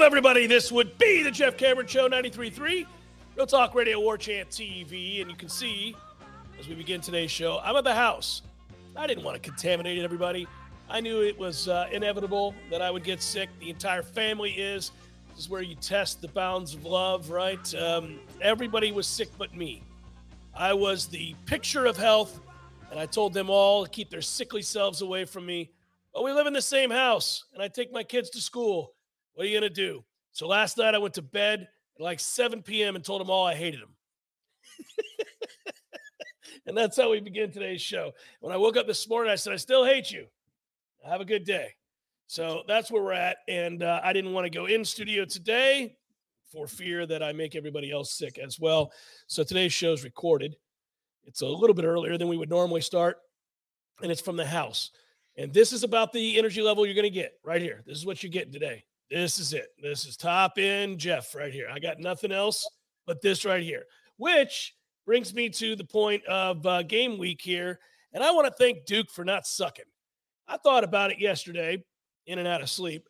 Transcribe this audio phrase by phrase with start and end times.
[0.00, 0.46] Everybody.
[0.46, 2.86] This would be the Jeff Cameron Show 93.3,
[3.36, 5.20] Real Talk Radio War Chant TV.
[5.20, 5.94] And you can see
[6.58, 8.42] as we begin today's show, I'm at the house.
[8.96, 10.46] I didn't want to contaminate everybody.
[10.90, 13.48] I knew it was uh, inevitable that I would get sick.
[13.60, 14.90] The entire family is.
[15.30, 17.74] This is where you test the bounds of love, right?
[17.74, 19.82] Um, everybody was sick but me.
[20.54, 22.40] I was the picture of health,
[22.90, 25.70] and I told them all to keep their sickly selves away from me.
[26.12, 28.95] But we live in the same house, and I take my kids to school.
[29.36, 30.02] What are you going to do?
[30.32, 32.96] So last night I went to bed at like 7 p.m.
[32.96, 33.94] and told them all I hated them.
[36.66, 38.12] and that's how we begin today's show.
[38.40, 40.24] When I woke up this morning, I said, I still hate you.
[41.04, 41.68] Have a good day.
[42.28, 43.36] So that's where we're at.
[43.46, 45.98] And uh, I didn't want to go in studio today
[46.50, 48.92] for fear that I make everybody else sick as well.
[49.26, 50.56] So today's show is recorded.
[51.24, 53.18] It's a little bit earlier than we would normally start,
[54.00, 54.92] and it's from the house.
[55.36, 57.82] And this is about the energy level you're going to get right here.
[57.86, 58.84] This is what you're getting today.
[59.10, 59.68] This is it.
[59.80, 61.68] This is top end Jeff right here.
[61.72, 62.66] I got nothing else
[63.06, 63.84] but this right here,
[64.16, 67.78] which brings me to the point of uh, game week here.
[68.12, 69.84] And I want to thank Duke for not sucking.
[70.48, 71.84] I thought about it yesterday,
[72.26, 73.08] in and out of sleep,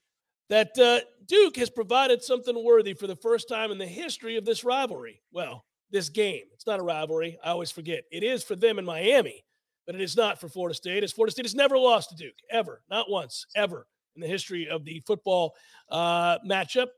[0.50, 4.44] that uh, Duke has provided something worthy for the first time in the history of
[4.44, 5.22] this rivalry.
[5.32, 6.44] Well, this game.
[6.52, 7.38] It's not a rivalry.
[7.42, 8.04] I always forget.
[8.10, 9.44] It is for them in Miami,
[9.86, 11.04] but it is not for Florida State.
[11.04, 13.86] As Florida State has never lost to Duke, ever, not once, ever
[14.16, 15.54] in the history of the football
[15.90, 16.88] uh, matchup.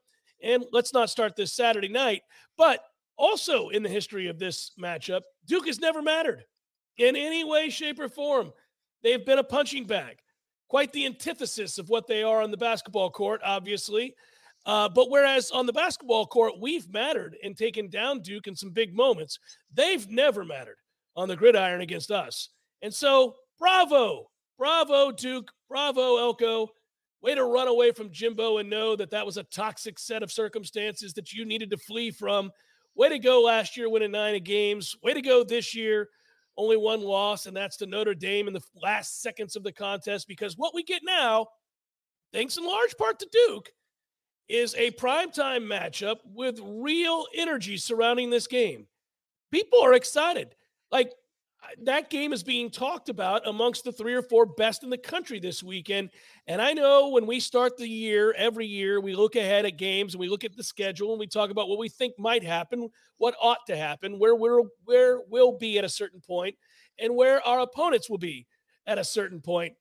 [0.42, 2.22] And let's not start this Saturday night,
[2.56, 2.80] but
[3.16, 6.44] also in the history of this matchup, Duke has never mattered
[6.96, 8.52] in any way, shape, or form.
[9.02, 10.18] They've been a punching bag,
[10.68, 14.14] quite the antithesis of what they are on the basketball court, obviously.
[14.66, 18.70] Uh, but whereas on the basketball court, we've mattered and taken down Duke in some
[18.70, 19.38] big moments,
[19.72, 20.76] they've never mattered
[21.16, 22.50] on the gridiron against us.
[22.82, 26.68] And so, bravo, bravo, Duke, bravo, Elko.
[27.20, 30.30] Way to run away from Jimbo and know that that was a toxic set of
[30.30, 32.50] circumstances that you needed to flee from.
[32.94, 34.96] Way to go last year, winning nine games.
[35.02, 36.08] Way to go this year,
[36.56, 40.28] only one loss, and that's to Notre Dame in the last seconds of the contest.
[40.28, 41.46] Because what we get now,
[42.32, 43.70] thanks in large part to Duke,
[44.48, 48.86] is a primetime matchup with real energy surrounding this game.
[49.50, 50.54] People are excited.
[50.90, 51.12] Like
[51.82, 55.38] that game is being talked about amongst the three or four best in the country
[55.38, 56.10] this weekend.
[56.46, 60.14] And I know when we start the year, every year, we look ahead at games
[60.14, 62.88] and we look at the schedule and we talk about what we think might happen,
[63.18, 66.56] what ought to happen, where we're where we'll be at a certain point,
[66.98, 68.46] and where our opponents will be
[68.86, 69.74] at a certain point.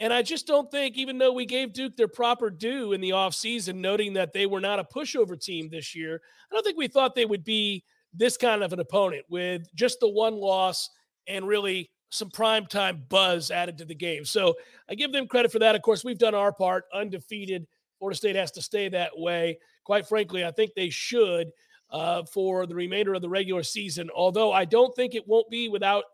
[0.00, 3.10] And I just don't think, even though we gave Duke their proper due in the
[3.10, 6.20] offseason, noting that they were not a pushover team this year,
[6.50, 10.00] I don't think we thought they would be this kind of an opponent with just
[10.00, 10.90] the one loss
[11.26, 14.24] and really some prime time buzz added to the game.
[14.24, 14.54] So
[14.88, 15.74] I give them credit for that.
[15.74, 17.66] Of course, we've done our part, undefeated.
[17.98, 19.58] Florida State has to stay that way.
[19.84, 21.50] Quite frankly, I think they should
[21.90, 24.10] uh, for the remainder of the regular season.
[24.14, 26.04] Although I don't think it won't be without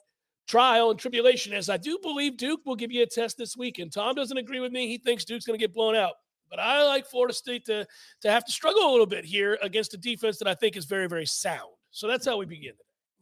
[0.49, 3.79] trial and tribulation, as I do believe Duke will give you a test this week.
[3.79, 4.89] And Tom doesn't agree with me.
[4.89, 6.15] He thinks Duke's going to get blown out.
[6.49, 7.87] But I like Florida State to
[8.23, 10.85] to have to struggle a little bit here against a defense that I think is
[10.85, 11.71] very, very sound.
[11.93, 12.73] So that's how we begin.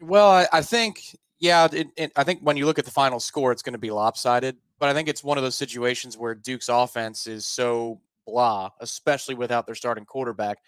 [0.01, 1.03] Well, I, I think
[1.39, 3.79] yeah, it, it, I think when you look at the final score, it's going to
[3.79, 4.57] be lopsided.
[4.79, 9.35] But I think it's one of those situations where Duke's offense is so blah, especially
[9.35, 10.59] without their starting quarterback,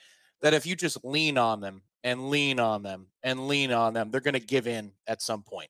[0.40, 4.11] that if you just lean on them and lean on them and lean on them,
[4.11, 5.69] they're going to give in at some point.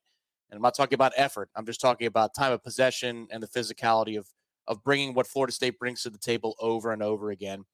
[0.51, 1.49] And I'm not talking about effort.
[1.55, 4.27] I'm just talking about time of possession and the physicality of
[4.67, 7.65] of bringing what Florida State brings to the table over and over again.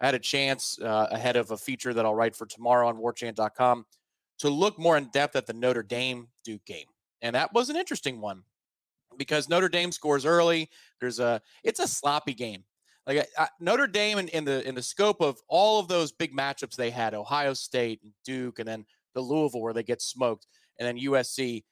[0.00, 2.96] I had a chance uh, ahead of a feature that I'll write for tomorrow on
[2.96, 3.84] warchant.com
[4.38, 6.86] to look more in depth at the Notre Dame Duke game.
[7.22, 8.42] And that was an interesting one
[9.16, 10.70] because Notre Dame scores early.
[11.00, 12.64] There's a it's a sloppy game.
[13.06, 13.28] Like
[13.60, 16.90] Notre Dame in, in the in the scope of all of those big matchups they
[16.90, 18.84] had, Ohio State and Duke, and then
[19.14, 20.46] the Louisville where they get smoked,
[20.78, 21.64] and then USC.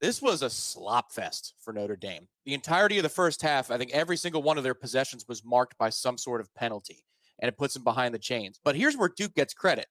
[0.00, 2.26] This was a slop fest for Notre Dame.
[2.46, 5.44] The entirety of the first half, I think every single one of their possessions was
[5.44, 7.04] marked by some sort of penalty,
[7.38, 8.58] and it puts them behind the chains.
[8.64, 9.86] But here's where Duke gets credit.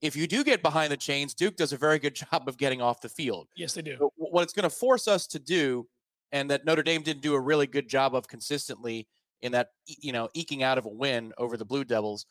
[0.00, 2.80] If you do get behind the chains, Duke does a very good job of getting
[2.80, 3.48] off the field.
[3.56, 3.96] Yes, they do.
[3.98, 5.86] So what it's going to force us to do,
[6.32, 9.08] and that Notre Dame didn't do a really good job of consistently
[9.40, 12.26] in that, you know, eking out of a win over the Blue Devils,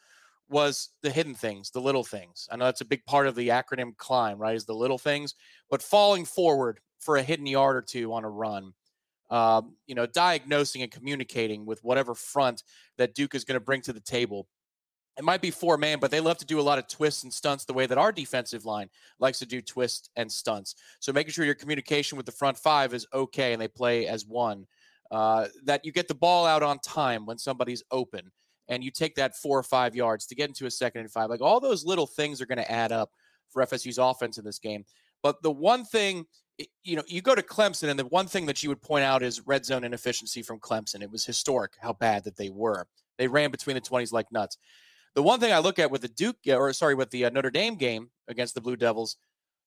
[0.49, 2.47] was the hidden things, the little things.
[2.51, 4.55] I know that's a big part of the acronym climb, right?
[4.55, 5.35] Is the little things,
[5.69, 8.73] but falling forward for a hidden yard or two on a run,
[9.29, 12.63] um, you know, diagnosing and communicating with whatever front
[12.97, 14.47] that Duke is going to bring to the table.
[15.17, 17.33] It might be four man, but they love to do a lot of twists and
[17.33, 20.75] stunts the way that our defensive line likes to do twists and stunts.
[20.99, 24.25] So making sure your communication with the front five is okay and they play as
[24.25, 24.67] one.
[25.09, 28.29] Uh, that you get the ball out on time when somebody's open
[28.67, 31.29] and you take that four or five yards to get into a second and five.
[31.29, 33.11] Like all those little things are going to add up
[33.49, 34.85] for FSU's offense in this game.
[35.23, 36.25] But the one thing,
[36.83, 39.23] you know, you go to Clemson, and the one thing that you would point out
[39.23, 41.01] is red zone inefficiency from Clemson.
[41.01, 42.87] It was historic how bad that they were.
[43.17, 44.57] They ran between the 20s like nuts.
[45.17, 47.49] The one thing I look at with the Duke, or sorry, with the uh, Notre
[47.49, 49.17] Dame game against the Blue Devils,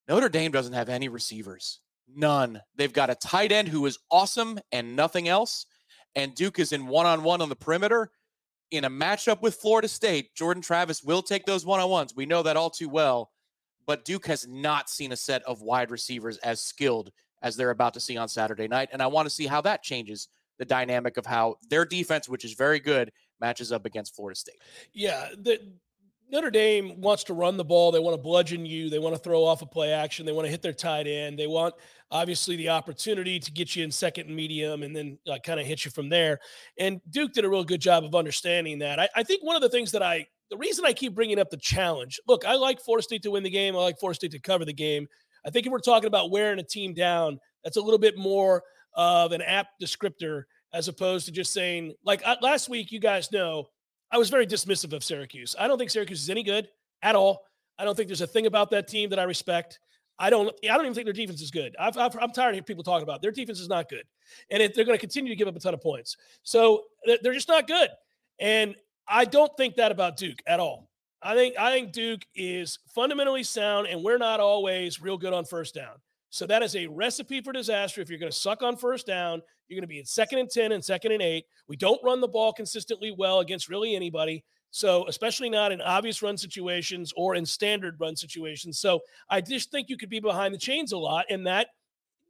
[0.08, 1.80] Notre Dame doesn't have any receivers.
[2.14, 2.60] None.
[2.76, 5.66] They've got a tight end who is awesome and nothing else.
[6.14, 8.12] And Duke is in one on one on the perimeter
[8.70, 12.14] in a matchup with Florida State, Jordan Travis will take those one on ones.
[12.14, 13.32] We know that all too well.
[13.88, 17.10] But Duke has not seen a set of wide receivers as skilled
[17.42, 18.90] as they're about to see on Saturday night.
[18.92, 20.28] And I want to see how that changes
[20.60, 23.10] the dynamic of how their defense, which is very good,
[23.40, 24.60] matches up against Florida State.
[24.92, 25.28] Yeah.
[25.36, 25.60] The,
[26.30, 27.90] Notre Dame wants to run the ball.
[27.90, 28.88] They want to bludgeon you.
[28.88, 30.24] They want to throw off a play action.
[30.24, 31.38] They want to hit their tight end.
[31.38, 31.74] They want
[32.10, 35.66] obviously the opportunity to get you in second and medium and then like, kind of
[35.66, 36.38] hit you from there.
[36.78, 39.00] And Duke did a real good job of understanding that.
[39.00, 41.50] I, I, think one of the things that I, the reason I keep bringing up
[41.50, 43.76] the challenge, look, I like Florida State to win the game.
[43.76, 45.08] I like Florida State to cover the game.
[45.44, 48.62] I think if we're talking about wearing a team down, that's a little bit more
[48.94, 53.32] of an apt descriptor as opposed to just saying, like uh, last week, you guys
[53.32, 53.66] know
[54.10, 55.54] I was very dismissive of Syracuse.
[55.58, 56.68] I don't think Syracuse is any good
[57.02, 57.44] at all.
[57.78, 59.80] I don't think there's a thing about that team that I respect.
[60.18, 60.54] I don't.
[60.64, 61.74] I don't even think their defense is good.
[61.78, 63.22] i am tired of people talking about it.
[63.22, 64.04] their defense is not good,
[64.50, 66.16] and it, they're going to continue to give up a ton of points.
[66.42, 66.84] So
[67.22, 67.88] they're just not good.
[68.38, 68.74] And
[69.08, 70.90] I don't think that about Duke at all.
[71.22, 75.44] I think I think Duke is fundamentally sound, and we're not always real good on
[75.46, 75.94] first down.
[76.30, 78.00] So that is a recipe for disaster.
[78.00, 80.48] If you're going to suck on first down, you're going to be in second and
[80.48, 81.44] 10 and second and eight.
[81.68, 84.44] We don't run the ball consistently well against really anybody.
[84.72, 88.78] So, especially not in obvious run situations or in standard run situations.
[88.78, 91.68] So, I just think you could be behind the chains a lot, and that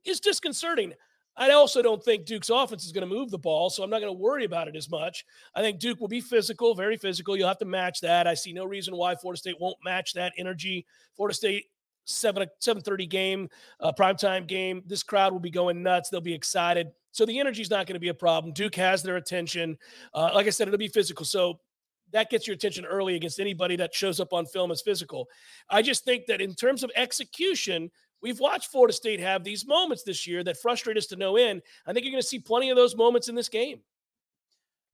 [0.07, 0.95] is disconcerting.
[1.37, 4.01] I also don't think Duke's offense is going to move the ball, so I'm not
[4.01, 5.25] going to worry about it as much.
[5.55, 7.37] I think Duke will be physical, very physical.
[7.37, 8.27] You'll have to match that.
[8.27, 10.87] I see no reason why Florida State won't match that energy.
[11.17, 11.67] Florida State
[12.11, 13.49] seven seven thirty game,
[13.81, 14.83] uh, primetime game.
[14.87, 16.11] This crowd will be going nuts.
[16.11, 16.89] They'll be excited.
[17.13, 18.53] So the energy is not going to be a problem.
[18.53, 19.77] Duke has their attention.
[20.15, 21.25] Uh, like I said, it'll be physical.
[21.25, 21.59] So
[22.13, 25.29] that gets your attention early against anybody that shows up on film as physical.
[25.69, 27.91] I just think that in terms of execution,
[28.23, 31.63] we've watched Florida State have these moments this year that frustrate us to no end.
[31.87, 33.81] I think you're going to see plenty of those moments in this game.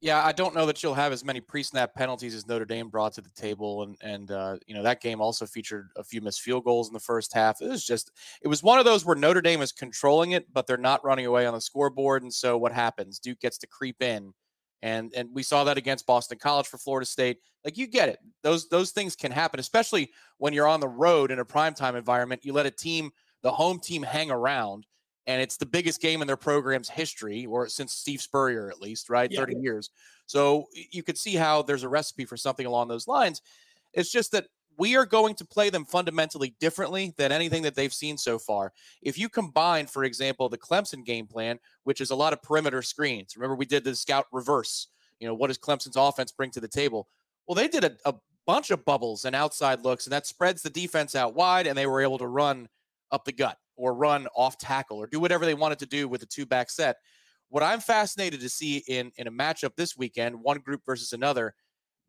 [0.02, 3.14] Yeah, I don't know that you'll have as many pre-snap penalties as Notre Dame brought
[3.14, 6.42] to the table, and and uh, you know that game also featured a few missed
[6.42, 7.62] field goals in the first half.
[7.62, 8.10] It was just,
[8.42, 11.24] it was one of those where Notre Dame is controlling it, but they're not running
[11.24, 13.18] away on the scoreboard, and so what happens?
[13.18, 14.34] Duke gets to creep in,
[14.82, 17.38] and and we saw that against Boston College for Florida State.
[17.64, 21.30] Like you get it, those those things can happen, especially when you're on the road
[21.30, 22.44] in a primetime environment.
[22.44, 23.12] You let a team,
[23.42, 24.86] the home team, hang around
[25.26, 29.10] and it's the biggest game in their program's history, or since Steve Spurrier at least,
[29.10, 29.30] right?
[29.30, 29.40] Yeah.
[29.40, 29.90] 30 years.
[30.26, 33.42] So you could see how there's a recipe for something along those lines.
[33.92, 34.46] It's just that
[34.78, 38.72] we are going to play them fundamentally differently than anything that they've seen so far.
[39.02, 42.82] If you combine, for example, the Clemson game plan, which is a lot of perimeter
[42.82, 43.36] screens.
[43.36, 44.88] Remember, we did the scout reverse.
[45.18, 47.08] You know, what does Clemson's offense bring to the table?
[47.48, 48.14] Well, they did a, a
[48.46, 51.86] bunch of bubbles and outside looks, and that spreads the defense out wide, and they
[51.86, 52.68] were able to run
[53.10, 56.22] up the gut or run off tackle or do whatever they wanted to do with
[56.22, 56.96] a two back set.
[57.48, 61.54] What I'm fascinated to see in in a matchup this weekend, one group versus another,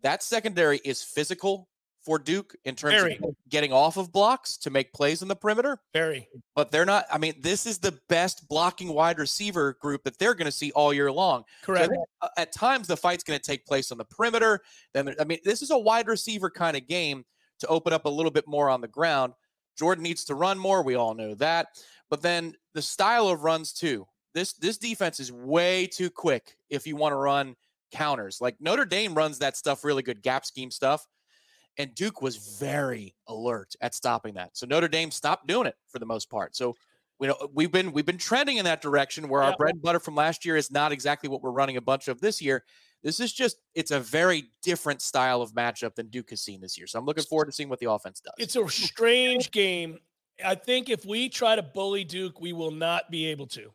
[0.01, 1.67] that secondary is physical
[2.07, 3.19] for Duke in terms Very.
[3.21, 5.77] of getting off of blocks to make plays in the perimeter.
[5.91, 6.29] Very.
[6.55, 10.33] But they're not, I mean, this is the best blocking wide receiver group that they're
[10.33, 11.43] going to see all year long.
[11.63, 11.91] Correct.
[11.93, 14.61] So uh, at times, the fight's going to take place on the perimeter.
[14.93, 17.25] Then, I mean, this is a wide receiver kind of game
[17.59, 19.33] to open up a little bit more on the ground.
[19.77, 20.81] Jordan needs to run more.
[20.83, 21.67] We all know that.
[22.09, 24.07] But then the style of runs too.
[24.33, 27.55] This this defense is way too quick if you want to run
[27.91, 28.39] counters.
[28.41, 31.05] Like Notre Dame runs that stuff really good, gap scheme stuff.
[31.79, 34.57] And Duke was very alert at stopping that.
[34.57, 36.55] So Notre Dame stopped doing it for the most part.
[36.55, 36.75] So
[37.19, 39.49] we know we've been we've been trending in that direction where Yeah.
[39.49, 42.07] our bread and butter from last year is not exactly what we're running a bunch
[42.07, 42.63] of this year.
[43.03, 46.77] This is just it's a very different style of matchup than Duke has seen this
[46.77, 46.87] year.
[46.87, 48.33] So I'm looking forward to seeing what the offense does.
[48.37, 49.99] It's a strange game.
[50.43, 53.71] I think if we try to bully Duke, we will not be able to.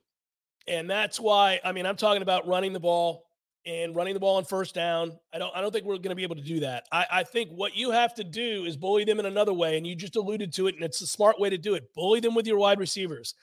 [0.69, 3.25] And that's why, I mean, I'm talking about running the ball
[3.65, 5.19] and running the ball on first down.
[5.33, 6.87] I don't I don't think we're going to be able to do that.
[6.91, 9.77] I, I think what you have to do is bully them in another way.
[9.77, 11.95] And you just alluded to it, and it's a smart way to do it.
[11.95, 13.35] Bully them with your wide receivers.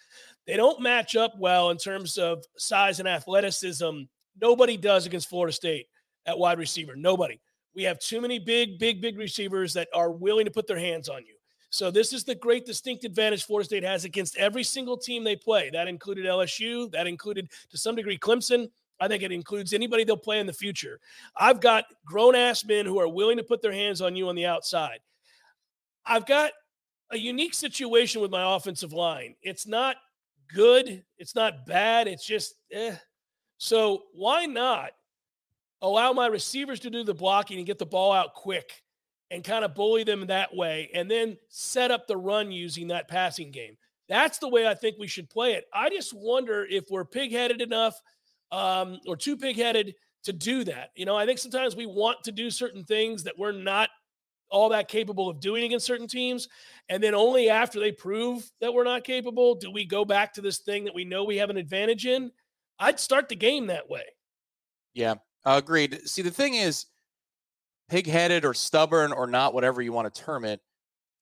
[0.45, 4.01] They don't match up well in terms of size and athleticism.
[4.41, 5.87] Nobody does against Florida State
[6.25, 6.95] at wide receiver.
[6.95, 7.39] Nobody.
[7.75, 11.07] We have too many big, big, big receivers that are willing to put their hands
[11.07, 11.35] on you.
[11.71, 15.35] So this is the great distinct advantage Florida State has against every single team they
[15.35, 15.69] play.
[15.69, 16.91] That included LSU.
[16.91, 18.69] That included to some degree Clemson.
[18.99, 20.99] I think it includes anybody they'll play in the future.
[21.37, 24.35] I've got grown ass men who are willing to put their hands on you on
[24.35, 24.99] the outside.
[26.05, 26.51] I've got
[27.11, 29.35] a unique situation with my offensive line.
[29.41, 29.95] It's not
[30.53, 31.03] good.
[31.17, 32.07] It's not bad.
[32.07, 32.95] It's just eh.
[33.59, 34.91] So why not
[35.81, 38.81] allow my receivers to do the blocking and get the ball out quick
[39.31, 43.07] and kind of bully them that way and then set up the run using that
[43.07, 43.77] passing game.
[44.07, 45.65] That's the way I think we should play it.
[45.73, 48.01] I just wonder if we're pig-headed enough
[48.51, 50.91] um, or too pig-headed to do that.
[50.95, 53.89] You know, I think sometimes we want to do certain things that we're not
[54.49, 56.47] all that capable of doing against certain teams.
[56.87, 60.41] And then only after they prove that we're not capable do we go back to
[60.41, 62.31] this thing that we know we have an advantage in.
[62.79, 64.03] I'd start the game that way.
[64.93, 66.01] Yeah, agreed.
[66.05, 66.85] See, the thing is,
[67.89, 70.61] pig-headed or stubborn or not, whatever you want to term it.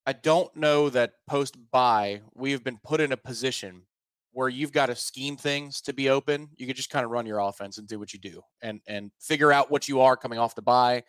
[0.05, 3.83] I don't know that post buy we have been put in a position
[4.31, 6.49] where you've got to scheme things to be open.
[6.57, 9.11] You could just kind of run your offense and do what you do and and
[9.19, 11.03] figure out what you are coming off the buy.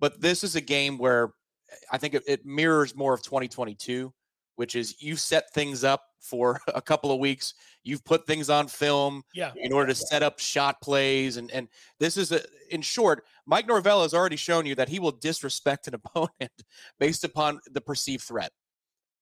[0.00, 1.32] But this is a game where
[1.90, 4.12] I think it, it mirrors more of 2022,
[4.56, 7.54] which is you set things up for a couple of weeks.
[7.82, 9.52] You've put things on film Yeah.
[9.56, 11.68] in order to set up shot plays and and
[12.00, 15.86] this is a in short mike norvell has already shown you that he will disrespect
[15.86, 16.52] an opponent
[16.98, 18.50] based upon the perceived threat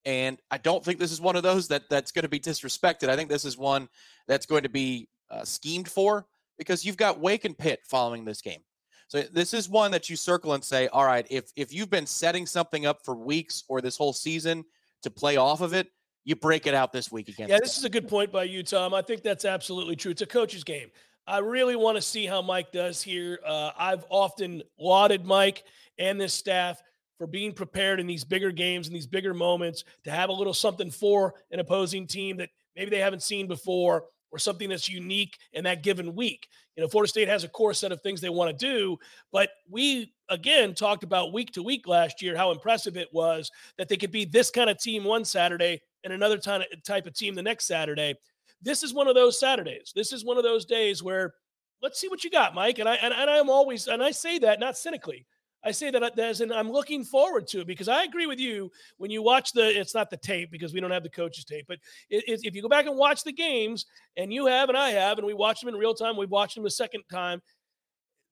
[0.05, 3.09] and i don't think this is one of those that that's going to be disrespected
[3.09, 3.89] i think this is one
[4.29, 6.25] that's going to be uh, schemed for
[6.57, 8.61] because you've got wake and pitt following this game
[9.09, 12.07] so this is one that you circle and say all right if if you've been
[12.07, 14.65] setting something up for weeks or this whole season
[15.03, 15.89] to play off of it
[16.25, 17.49] you break it out this week again.
[17.49, 18.95] Yeah, this is a good point by you, Tom.
[18.95, 20.13] I think that's absolutely true.
[20.13, 20.89] It's a coach's game.
[21.27, 23.39] I really want to see how Mike does here.
[23.47, 25.65] Uh, I've often lauded Mike
[25.99, 26.83] and this staff
[27.19, 30.55] for being prepared in these bigger games and these bigger moments to have a little
[30.55, 35.39] something for an opposing team that maybe they haven't seen before or something that's unique
[35.53, 36.49] in that given week.
[36.77, 38.99] You know, Florida State has a core set of things they want to do,
[39.31, 43.89] but we again talked about week to week last year how impressive it was that
[43.89, 47.35] they could be this kind of team one Saturday and another type type of team
[47.35, 48.15] the next Saturday.
[48.61, 49.93] This is one of those Saturdays.
[49.95, 51.35] This is one of those days where
[51.83, 52.79] let's see what you got, Mike.
[52.79, 55.27] And I and, and I'm always and I say that not cynically.
[55.65, 58.71] I say that as and I'm looking forward to it because I agree with you
[58.99, 59.79] when you watch the.
[59.79, 61.79] It's not the tape because we don't have the coaches tape, but
[62.11, 63.87] it, it, if you go back and watch the games,
[64.17, 66.57] and you have and I have, and we watch them in real time, we've watched
[66.57, 67.41] them a second time.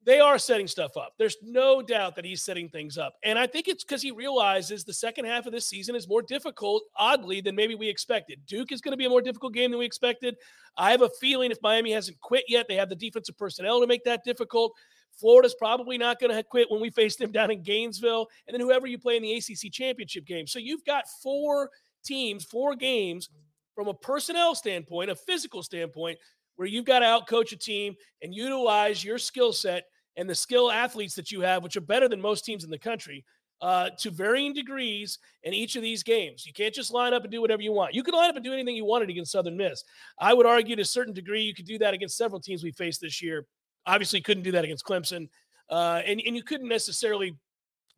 [0.02, 1.12] They are setting stuff up.
[1.18, 3.14] There's no doubt that he's setting things up.
[3.22, 6.22] And I think it's because he realizes the second half of this season is more
[6.22, 8.40] difficult, oddly, than maybe we expected.
[8.46, 10.36] Duke is going to be a more difficult game than we expected.
[10.78, 13.86] I have a feeling if Miami hasn't quit yet, they have the defensive personnel to
[13.86, 14.72] make that difficult.
[15.18, 18.60] Florida's probably not going to quit when we face them down in Gainesville, and then
[18.60, 20.46] whoever you play in the ACC championship game.
[20.46, 21.68] So you've got four
[22.04, 23.28] teams, four games
[23.74, 26.18] from a personnel standpoint, a physical standpoint,
[26.60, 29.84] where you've got to outcoach a team and utilize your skill set
[30.18, 32.78] and the skill athletes that you have, which are better than most teams in the
[32.78, 33.24] country,
[33.62, 36.44] uh, to varying degrees in each of these games.
[36.44, 37.94] You can't just line up and do whatever you want.
[37.94, 39.82] You can line up and do anything you wanted against Southern Miss.
[40.18, 42.72] I would argue to a certain degree you could do that against several teams we
[42.72, 43.46] faced this year.
[43.86, 45.30] Obviously, couldn't do that against Clemson,
[45.70, 47.34] uh, and and you couldn't necessarily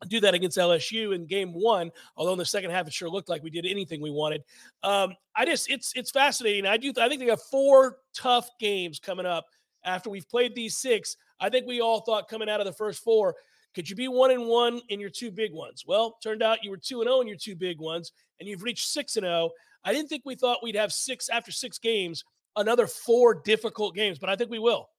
[0.07, 3.29] do that against LSU in game one, although in the second half it sure looked
[3.29, 4.43] like we did anything we wanted.
[4.83, 6.65] Um, I just it's it's fascinating.
[6.65, 9.45] I do I think they have four tough games coming up
[9.83, 11.17] after we've played these six.
[11.39, 13.35] I think we all thought coming out of the first four,
[13.73, 15.83] could you be one and one in your two big ones?
[15.85, 18.63] Well, turned out you were two and zero in your two big ones, and you've
[18.63, 19.49] reached six and zero.
[19.83, 22.23] I didn't think we thought we'd have six after six games,
[22.55, 24.89] another four difficult games, but I think we will.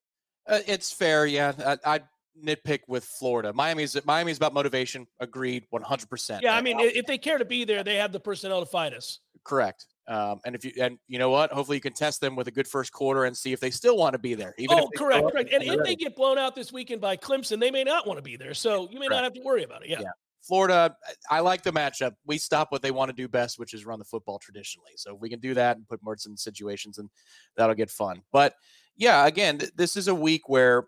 [0.46, 1.52] Uh, it's fair, yeah.
[1.84, 2.00] I, I
[2.42, 3.52] nitpick with Florida.
[3.52, 5.06] Miami's Miami's about motivation.
[5.20, 6.42] Agreed, one hundred percent.
[6.42, 8.92] Yeah, I mean, if they care to be there, they have the personnel to fight
[8.94, 9.20] us.
[9.44, 9.86] correct.
[10.06, 12.50] Um, and if you and you know what, hopefully you can test them with a
[12.50, 14.54] good first quarter and see if they still want to be there.
[14.58, 15.52] Even oh, correct, correct.
[15.52, 18.22] And if they get blown out this weekend by Clemson, they may not want to
[18.22, 18.52] be there.
[18.52, 19.88] So you may not have to worry about it.
[19.88, 20.00] Yeah.
[20.00, 20.10] Yeah.
[20.42, 20.94] Florida,
[21.30, 22.12] I like the matchup.
[22.26, 24.92] We stop what they want to do best, which is run the football traditionally.
[24.96, 27.08] So if we can do that and put Mertz in situations, and
[27.56, 28.20] that'll get fun.
[28.30, 28.52] But
[28.94, 30.84] yeah, again, th- this is a week where,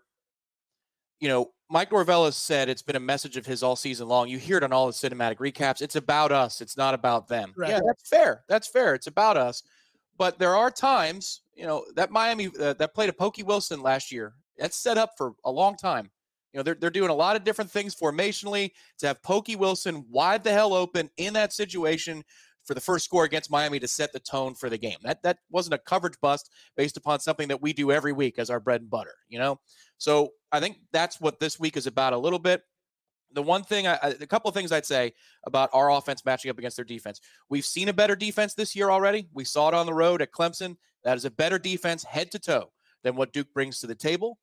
[1.19, 4.29] you know, Mike Norvell has said it's been a message of his all season long.
[4.29, 5.81] You hear it on all the cinematic recaps.
[5.81, 6.61] It's about us.
[6.61, 7.53] It's not about them.
[7.57, 7.71] Right.
[7.71, 8.43] Yeah, that's fair.
[8.47, 8.95] That's fair.
[8.95, 9.63] It's about us.
[10.17, 14.11] But there are times, you know, that Miami uh, that played a Pokey Wilson last
[14.11, 14.33] year.
[14.57, 16.09] That's set up for a long time.
[16.53, 20.05] You know, they're, they're doing a lot of different things formationally to have Pokey Wilson
[20.09, 22.23] wide the hell open in that situation
[22.63, 24.97] for the first score against Miami to set the tone for the game.
[25.03, 28.49] That that wasn't a coverage bust based upon something that we do every week as
[28.49, 29.59] our bread and butter, you know?
[29.97, 32.63] So I think that's what this week is about a little bit.
[33.33, 35.13] The one thing, I, a couple of things I'd say
[35.45, 37.19] about our offense matching up against their defense.
[37.49, 39.27] We've seen a better defense this year already.
[39.33, 40.77] We saw it on the road at Clemson.
[41.03, 42.71] That is a better defense head to toe
[43.03, 44.39] than what Duke brings to the table.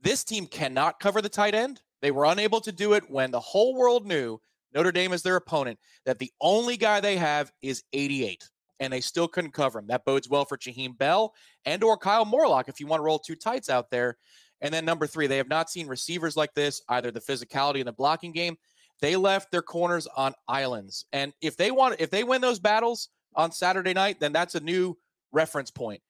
[0.00, 1.82] This team cannot cover the tight end.
[2.00, 4.40] They were unable to do it when the whole world knew
[4.74, 8.48] Notre Dame is their opponent, that the only guy they have is 88,
[8.80, 9.86] and they still couldn't cover him.
[9.88, 13.18] That bodes well for Jaheim Bell and or Kyle Morlock if you want to roll
[13.18, 14.16] two tights out there.
[14.62, 17.86] And then number three, they have not seen receivers like this, either the physicality in
[17.86, 18.56] the blocking game.
[19.00, 21.04] They left their corners on islands.
[21.12, 24.60] And if they want, if they win those battles on Saturday night, then that's a
[24.60, 24.96] new
[25.32, 26.00] reference point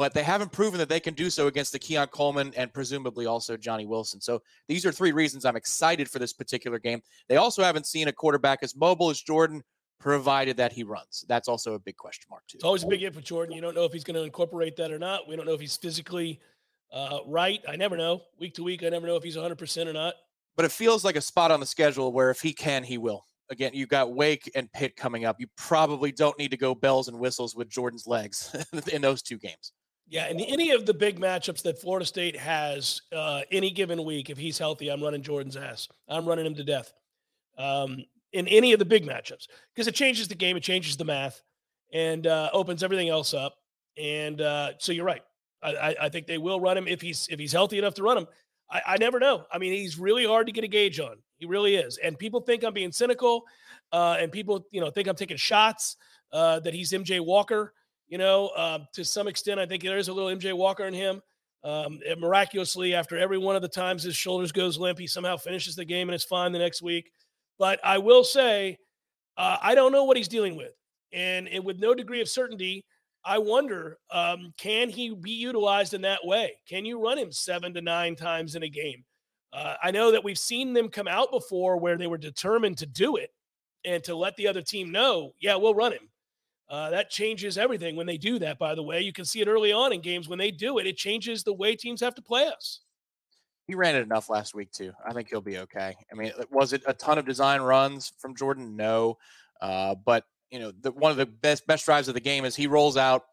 [0.00, 3.26] but they haven't proven that they can do so against the Keon Coleman and presumably
[3.26, 4.18] also Johnny Wilson.
[4.18, 7.02] So these are three reasons I'm excited for this particular game.
[7.28, 9.62] They also haven't seen a quarterback as mobile as Jordan,
[9.98, 11.26] provided that he runs.
[11.28, 12.56] That's also a big question mark too.
[12.56, 13.54] It's always a big if with Jordan.
[13.54, 15.28] You don't know if he's going to incorporate that or not.
[15.28, 16.40] We don't know if he's physically
[16.92, 17.60] uh, right.
[17.68, 18.22] I never know.
[18.38, 20.14] Week to week, I never know if he's 100% or not.
[20.56, 23.24] But it feels like a spot on the schedule where if he can, he will.
[23.50, 25.40] Again, you've got Wake and Pitt coming up.
[25.40, 28.54] You probably don't need to go bells and whistles with Jordan's legs
[28.92, 29.72] in those two games.
[30.08, 34.28] Yeah, and any of the big matchups that Florida State has uh, any given week,
[34.28, 35.88] if he's healthy, I'm running Jordan's ass.
[36.08, 36.92] I'm running him to death.
[37.56, 41.04] Um, in any of the big matchups, because it changes the game, it changes the
[41.04, 41.42] math,
[41.92, 43.54] and uh, opens everything else up.
[43.96, 45.22] And uh, so you're right.
[45.62, 48.18] I, I, think they will run him if he's if he's healthy enough to run
[48.18, 48.26] him.
[48.70, 49.44] I, I, never know.
[49.52, 51.16] I mean, he's really hard to get a gauge on.
[51.36, 51.98] He really is.
[51.98, 53.44] And people think I'm being cynical,
[53.92, 55.96] uh, and people you know think I'm taking shots
[56.32, 57.74] uh, that he's MJ Walker.
[58.08, 61.20] You know, uh, to some extent, I think there's a little MJ Walker in him.
[61.62, 65.76] Um, miraculously, after every one of the times his shoulders goes limp, he somehow finishes
[65.76, 67.12] the game and it's fine the next week.
[67.58, 68.78] But I will say,
[69.36, 70.72] uh, I don't know what he's dealing with,
[71.12, 72.86] and, and with no degree of certainty,
[73.24, 76.54] I wonder, um, can he be utilized in that way?
[76.68, 79.04] Can you run him seven to nine times in a game?
[79.52, 82.86] Uh, I know that we've seen them come out before where they were determined to
[82.86, 83.30] do it
[83.84, 86.08] and to let the other team know, yeah, we'll run him.
[86.68, 89.00] Uh, that changes everything when they do that, by the way.
[89.00, 91.52] You can see it early on in games when they do it, it changes the
[91.52, 92.80] way teams have to play us.
[93.66, 94.92] He ran it enough last week, too.
[95.04, 95.96] I think he'll be okay.
[96.12, 98.76] I mean, was it a ton of design runs from Jordan?
[98.76, 99.18] No.
[99.60, 102.56] Uh, but, you know, the, one of the best best drives of the game is
[102.56, 103.24] he rolls out.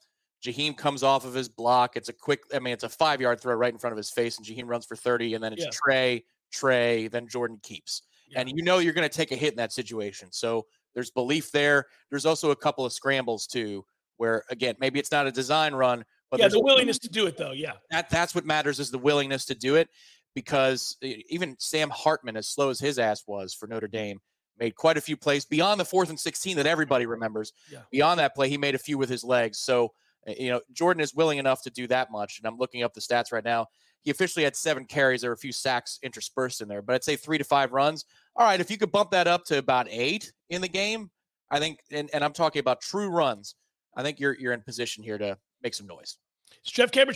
[0.43, 1.97] Jaheim comes off of his block.
[1.97, 4.11] It's a quick, I mean, it's a five yard throw right in front of his
[4.11, 5.69] face, and Jaheim runs for 30, and then it's yeah.
[5.71, 8.03] Trey, Trey, then Jordan keeps.
[8.29, 8.41] Yeah.
[8.41, 10.29] And you know you're going to take a hit in that situation.
[10.31, 11.85] So there's belief there.
[12.09, 13.85] There's also a couple of scrambles too,
[14.17, 17.37] where again, maybe it's not a design run, but yeah, the willingness to do it
[17.37, 17.53] though.
[17.53, 19.89] Yeah, that that's what matters is the willingness to do it.
[20.35, 24.19] Because even Sam Hartman, as slow as his ass was for Notre Dame,
[24.59, 27.53] made quite a few plays beyond the fourth and 16 that everybody remembers.
[27.71, 27.79] Yeah.
[27.91, 29.59] Beyond that play, he made a few with his legs.
[29.59, 29.93] So,
[30.25, 32.39] eh, you know, Jordan is willing enough to do that much.
[32.39, 33.67] And I'm looking up the stats right now.
[34.03, 35.21] He officially had seven carries.
[35.21, 38.05] There were a few sacks interspersed in there, but I'd say three to five runs.
[38.35, 41.09] All right, if you could bump that up to about eight in the game,
[41.51, 43.55] I think, and, and I'm talking about true runs.
[43.95, 46.17] I think you're you're in position here to make some noise.
[46.61, 47.15] It's Jeff Cameron.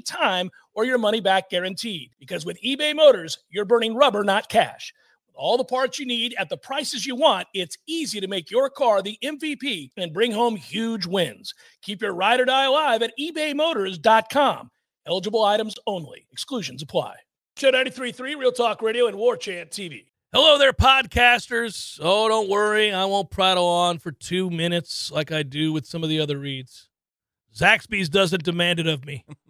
[0.00, 2.10] time or your money back guaranteed.
[2.18, 4.92] Because with eBay Motors, you're burning rubber, not cash.
[5.26, 8.50] With all the parts you need at the prices you want, it's easy to make
[8.50, 11.54] your car the MVP and bring home huge wins.
[11.82, 14.70] Keep your ride or die alive at ebaymotors.com.
[15.06, 16.26] Eligible items only.
[16.32, 17.16] Exclusions apply.
[17.56, 20.06] Show 93.3 Real Talk Radio and War Chant TV.
[20.32, 21.98] Hello there, podcasters.
[22.00, 22.92] Oh, don't worry.
[22.92, 26.38] I won't prattle on for two minutes like I do with some of the other
[26.38, 26.88] reads.
[27.52, 29.24] Zaxby's doesn't demand it of me.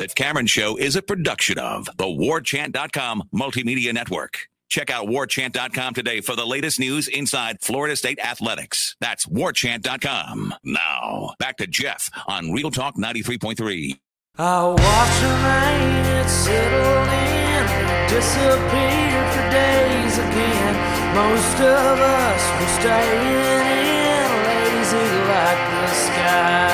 [0.00, 4.48] The Cameron Show is a production of the WarChant.com Multimedia Network.
[4.70, 8.96] Check out WarChant.com today for the latest news inside Florida State athletics.
[9.02, 10.54] That's WarChant.com.
[10.64, 14.00] Now, back to Jeff on Real Talk 93.3.
[14.38, 17.64] I watched the rain, it settled in,
[18.08, 20.74] disappeared for days again.
[21.14, 26.70] Most of us were staying in, lazy like the sky.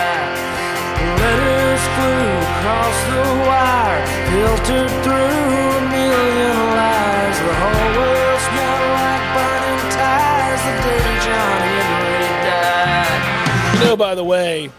[1.18, 2.35] Letters flew
[2.66, 7.38] across the wire, filtered through a million lies.
[7.38, 8.42] The whole world
[8.90, 13.78] like burning the day John Henry died.
[13.78, 14.70] You know, by the way,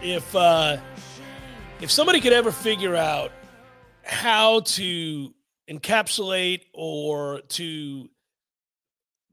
[0.00, 0.78] if uh,
[1.82, 3.32] if somebody could ever figure out
[4.02, 5.34] how to
[5.68, 8.08] encapsulate or to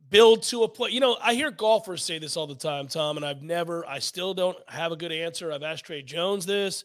[0.09, 3.15] build to a play, you know, I hear golfers say this all the time, Tom,
[3.15, 5.53] and I've never, I still don't have a good answer.
[5.53, 6.83] I've asked Trey Jones this.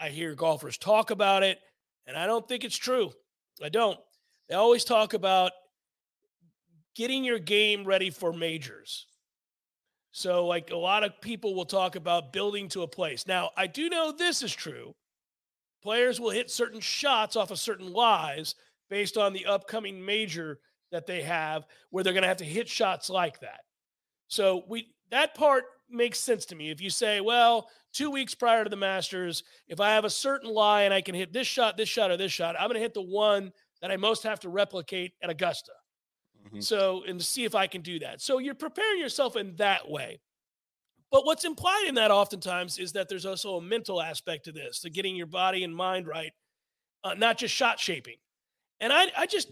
[0.00, 1.58] I hear golfers talk about it,
[2.06, 3.10] and I don't think it's true.
[3.62, 3.98] I don't.
[4.48, 5.52] They always talk about
[6.94, 9.06] getting your game ready for majors.
[10.10, 13.26] So, like a lot of people will talk about building to a place.
[13.26, 14.94] Now, I do know this is true.
[15.82, 18.54] Players will hit certain shots off of certain lies
[18.90, 20.58] based on the upcoming major
[20.90, 23.60] that they have, where they're going to have to hit shots like that.
[24.28, 26.70] So, we that part makes sense to me.
[26.70, 30.50] If you say, well, two weeks prior to the Masters, if I have a certain
[30.50, 32.80] lie and I can hit this shot, this shot, or this shot, I'm going to
[32.80, 35.72] hit the one that I most have to replicate at Augusta.
[36.52, 36.62] Mhm.
[36.62, 38.20] So, and see if I can do that.
[38.20, 40.20] So you're preparing yourself in that way.
[41.10, 44.80] But what's implied in that oftentimes is that there's also a mental aspect to this,
[44.80, 46.32] to getting your body and mind right,
[47.02, 48.16] uh, not just shot shaping.
[48.80, 49.50] And I, I just,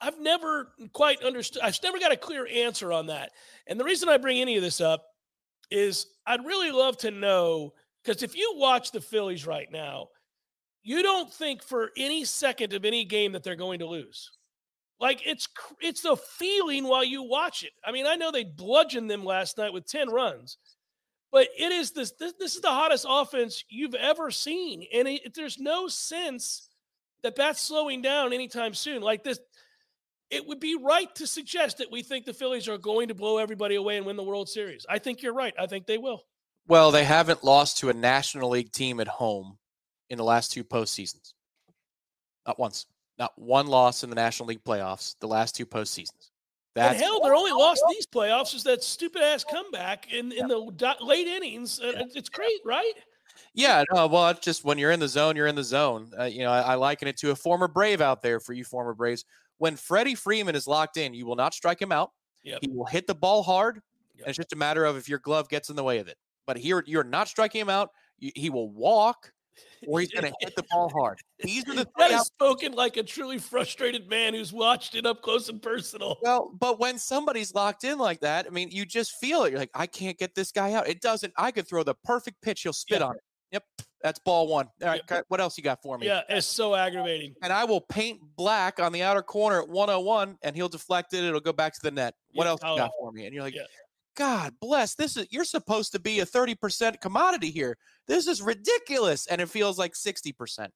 [0.00, 3.30] I've never quite understood, I've never got a clear answer on that.
[3.68, 5.06] And the reason I bring any of this up
[5.70, 7.72] is I'd really love to know,
[8.04, 10.08] because if you watch the Phillies right now,
[10.82, 14.30] you don't think for any second of any game that they're going to lose.
[15.00, 15.48] Like it's
[15.80, 17.72] it's the feeling while you watch it.
[17.84, 20.58] I mean, I know they bludgeoned them last night with 10 runs.
[21.32, 25.34] But it is this this, this is the hottest offense you've ever seen and it,
[25.34, 26.68] there's no sense
[27.22, 29.02] that that's slowing down anytime soon.
[29.02, 29.40] Like this
[30.32, 33.38] it would be right to suggest that we think the Phillies are going to blow
[33.38, 34.84] everybody away and win the World Series.
[34.88, 35.54] I think you're right.
[35.58, 36.24] I think they will.
[36.66, 39.58] Well, they haven't lost to a National League team at home
[40.10, 41.32] in the last two postseasons.
[42.46, 42.86] Not once.
[43.18, 46.30] Not one loss in the National League playoffs the last two postseasons.
[46.74, 50.58] and hell, their only loss these playoffs is that stupid ass comeback in, in the
[51.02, 51.78] late innings.
[51.80, 52.94] Uh, it's- It's great, right?
[53.54, 56.10] Yeah, no, well, it's just when you're in the zone, you're in the zone.
[56.18, 58.64] Uh, you know, I, I liken it to a former Brave out there for you
[58.64, 59.24] former Braves.
[59.62, 62.10] When Freddie Freeman is locked in, you will not strike him out.
[62.42, 62.58] Yep.
[62.62, 63.80] He will hit the ball hard.
[64.18, 64.26] Yep.
[64.26, 66.16] It's just a matter of if your glove gets in the way of it.
[66.48, 67.90] But here, you're not striking him out.
[68.18, 69.32] You, he will walk,
[69.86, 71.20] or he's going to hit the ball hard.
[71.38, 75.06] These are the That is out- spoken like a truly frustrated man who's watched it
[75.06, 76.16] up close and personal.
[76.22, 79.50] Well, but when somebody's locked in like that, I mean, you just feel it.
[79.50, 80.88] You're like, I can't get this guy out.
[80.88, 81.32] It doesn't.
[81.38, 82.62] I could throw the perfect pitch.
[82.62, 83.06] He'll spit Yeah.
[83.06, 83.22] on it.
[83.52, 83.64] Yep,
[84.02, 84.66] that's ball one.
[84.82, 85.20] All right, Yeah.
[85.28, 86.06] What else you got for me?
[86.06, 87.34] Yeah, it's so aggravating.
[87.42, 91.24] and I will paint black on the outer corner at 101 and he'll deflect it.
[91.24, 92.14] It'll go back to the net.
[92.32, 93.26] What Yeah, else you got for me?
[93.26, 93.62] And you're like, yeah.
[94.14, 94.94] God bless.
[94.94, 97.78] This is you're supposed to be a 30% commodity here.
[98.06, 99.26] This is ridiculous.
[99.26, 100.68] And it feels like 60%.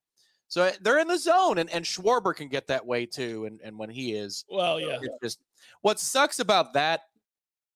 [0.48, 3.46] So uh, they're in the zone, and, and Schwarber can get that way too.
[3.46, 4.98] And, and when he is, Well, yeah.
[5.22, 5.40] just
[5.82, 7.00] what sucks about that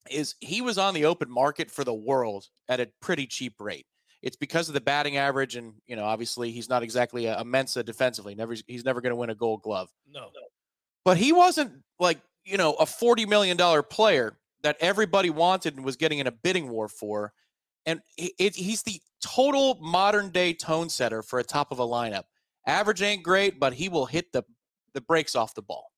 [0.08, 3.86] is he was on the open market for the world at a pretty cheap rate.
[4.22, 7.44] It's because of the batting average, and you know, obviously, he's not exactly a, a
[7.44, 8.34] Mensa defensively.
[8.34, 9.90] Never, he's never going to win a Gold Glove.
[10.10, 10.30] No.
[11.04, 15.84] But he wasn't like you know a forty million dollar player that everybody wanted and
[15.84, 17.32] was getting in a bidding war for.
[17.86, 21.86] And it, it, he's the total modern day tone setter for a top of a
[21.86, 22.24] lineup.
[22.66, 24.44] Average ain't great, but he will hit the
[24.92, 25.89] the brakes off the ball.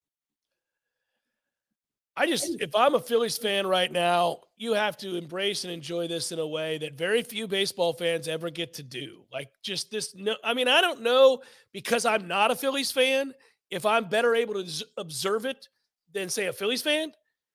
[2.14, 6.08] I just, if I'm a Phillies fan right now, you have to embrace and enjoy
[6.08, 9.24] this in a way that very few baseball fans ever get to do.
[9.32, 10.14] Like, just this.
[10.14, 11.40] No, I mean, I don't know
[11.72, 13.32] because I'm not a Phillies fan
[13.70, 15.68] if I'm better able to observe it
[16.12, 17.12] than, say, a Phillies fan.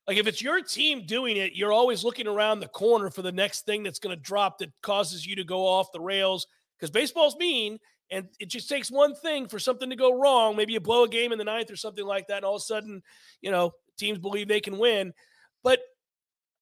[0.08, 3.32] Like, if it's your team doing it, you're always looking around the corner for the
[3.32, 6.48] next thing that's going to drop that causes you to go off the rails
[6.80, 7.78] because baseball's mean.
[8.10, 10.56] And it just takes one thing for something to go wrong.
[10.56, 12.38] Maybe you blow a game in the ninth or something like that.
[12.38, 13.04] And all of a sudden,
[13.42, 15.14] you know, teams believe they can win.
[15.64, 15.80] But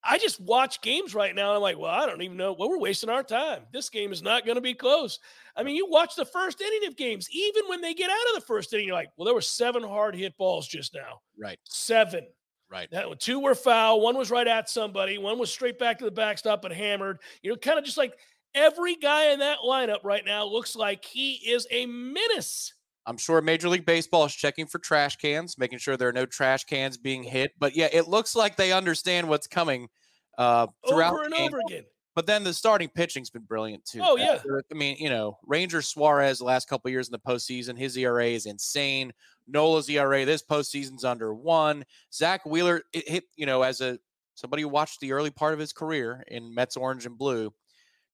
[0.08, 1.50] I just watch games right now.
[1.50, 2.54] And I'm like, well, I don't even know.
[2.54, 3.64] Well, we're wasting our time.
[3.74, 5.20] This game is not going to be close.
[5.56, 8.36] I mean, you watch the first inning of games, even when they get out of
[8.36, 11.22] the first inning, you're like, well, there were seven hard hit balls just now.
[11.40, 11.58] Right.
[11.64, 12.28] Seven.
[12.70, 12.90] Right.
[12.92, 14.02] That two were foul.
[14.02, 15.18] One was right at somebody.
[15.18, 17.20] One was straight back to the backstop and hammered.
[17.42, 18.14] You know, kind of just like
[18.54, 22.74] every guy in that lineup right now looks like he is a menace.
[23.08, 26.26] I'm sure Major League Baseball is checking for trash cans, making sure there are no
[26.26, 27.52] trash cans being hit.
[27.60, 29.90] But yeah, it looks like they understand what's coming
[30.38, 31.48] uh, throughout over and the game.
[31.48, 31.84] over again.
[32.16, 34.00] But then the starting pitching's been brilliant too.
[34.02, 34.40] Oh, yeah.
[34.72, 37.98] I mean, you know, Ranger Suarez the last couple of years in the postseason, his
[37.98, 39.12] ERA is insane.
[39.48, 41.84] Nola's ERA this postseason's under one.
[42.14, 44.00] Zack Wheeler it hit, you know, as a
[44.34, 47.54] somebody who watched the early part of his career in Mets orange and blue,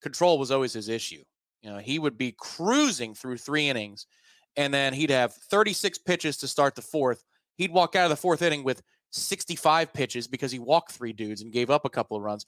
[0.01, 1.23] control was always his issue.
[1.62, 4.08] You know, he would be cruising through three innings,
[4.58, 7.24] and then he'd have 36 pitches to start the fourth.
[7.58, 11.42] He'd walk out of the fourth inning with 65 pitches because he walked three dudes
[11.42, 12.46] and gave up a couple of runs.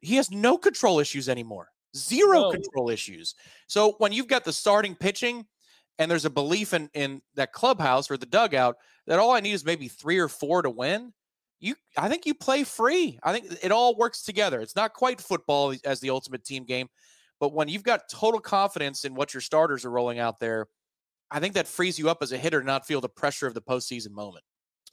[0.00, 1.68] He has no control issues anymore.
[1.96, 3.34] Zero control issues.
[3.66, 5.46] So when you've got the starting pitching
[5.98, 9.52] and there's a belief in in that clubhouse or the dugout that all I need
[9.52, 11.12] is maybe 3 or 4 to win,
[11.60, 13.18] you I think you play free.
[13.22, 14.60] I think it all works together.
[14.60, 16.88] It's not quite football as the ultimate team game,
[17.38, 20.66] but when you've got total confidence in what your starters are rolling out there,
[21.34, 23.54] I think that frees you up as a hitter to not feel the pressure of
[23.54, 24.44] the postseason moment.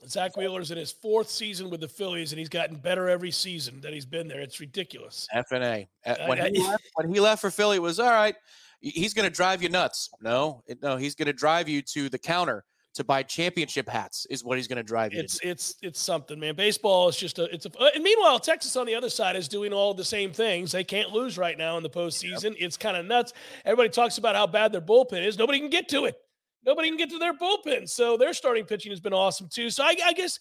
[0.07, 3.79] Zack Wheeler's in his fourth season with the Phillies, and he's gotten better every season
[3.81, 4.41] that he's been there.
[4.41, 5.27] It's ridiculous.
[5.35, 5.87] FNA.
[6.03, 8.35] Uh, When he, left, when he left for Philly, it was all right.
[8.79, 10.09] He's going to drive you nuts.
[10.19, 14.25] No, no, he's going to drive you to the counter to buy championship hats.
[14.31, 15.19] Is what he's going to drive you.
[15.19, 16.55] It's to it's it's something, man.
[16.55, 17.71] Baseball is just a it's a.
[17.93, 20.71] And meanwhile, Texas on the other side is doing all the same things.
[20.71, 22.55] They can't lose right now in the postseason.
[22.57, 23.33] It's kind of nuts.
[23.65, 25.37] Everybody talks about how bad their bullpen is.
[25.37, 26.19] Nobody can get to it.
[26.65, 27.89] Nobody can get to their bullpen.
[27.89, 29.69] So their starting pitching has been awesome too.
[29.69, 30.39] So I, I guess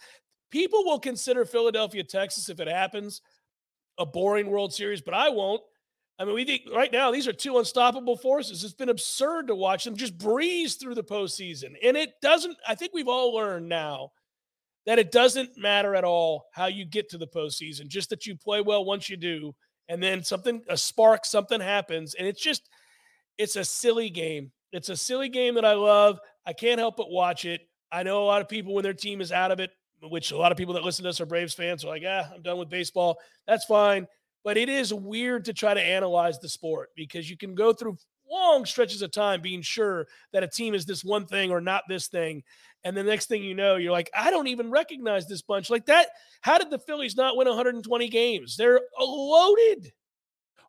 [0.50, 3.22] people will consider Philadelphia, Texas, if it happens,
[3.98, 5.62] a boring World Series, but I won't.
[6.18, 8.62] I mean, we think right now these are two unstoppable forces.
[8.62, 11.72] It's been absurd to watch them just breeze through the postseason.
[11.82, 14.10] And it doesn't, I think we've all learned now
[14.84, 18.36] that it doesn't matter at all how you get to the postseason, just that you
[18.36, 19.54] play well once you do.
[19.88, 22.14] And then something, a spark, something happens.
[22.14, 22.68] And it's just,
[23.38, 24.52] it's a silly game.
[24.72, 26.18] It's a silly game that I love.
[26.46, 27.62] I can't help but watch it.
[27.92, 29.70] I know a lot of people when their team is out of it,
[30.02, 32.30] which a lot of people that listen to us are Braves fans are like, ah,
[32.34, 33.18] I'm done with baseball.
[33.46, 34.06] That's fine.
[34.44, 37.98] But it is weird to try to analyze the sport because you can go through
[38.30, 41.82] long stretches of time being sure that a team is this one thing or not
[41.88, 42.42] this thing.
[42.84, 45.68] And the next thing you know, you're like, I don't even recognize this bunch.
[45.68, 46.08] Like that.
[46.40, 48.56] How did the Phillies not win 120 games?
[48.56, 49.92] They're loaded.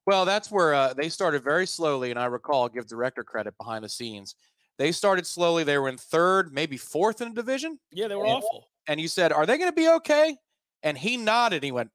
[0.06, 3.84] Well, that's where uh, they started very slowly, and I recall give director credit behind
[3.84, 4.36] the scenes.
[4.78, 5.64] They started slowly.
[5.64, 8.34] They were in third, maybe fourth in the division, Yeah, they were Yeah.
[8.34, 8.68] awful.
[8.88, 10.36] and you said, "Are they going to be okay?"
[10.82, 11.62] And he nodded.
[11.64, 11.92] He went,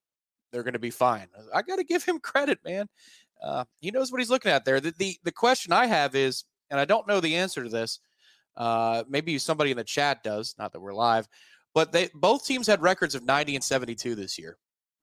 [0.53, 2.88] "They're going to be fine." I got to give him credit, man.
[3.42, 4.81] Uh, he knows what he's looking at there.
[4.81, 7.99] The, the the question I have is, and I don't know the answer to this.
[8.57, 10.55] Uh, maybe somebody in the chat does.
[10.59, 11.27] Not that we're live,
[11.75, 14.57] but they both teams had records of 90 and 72 this year.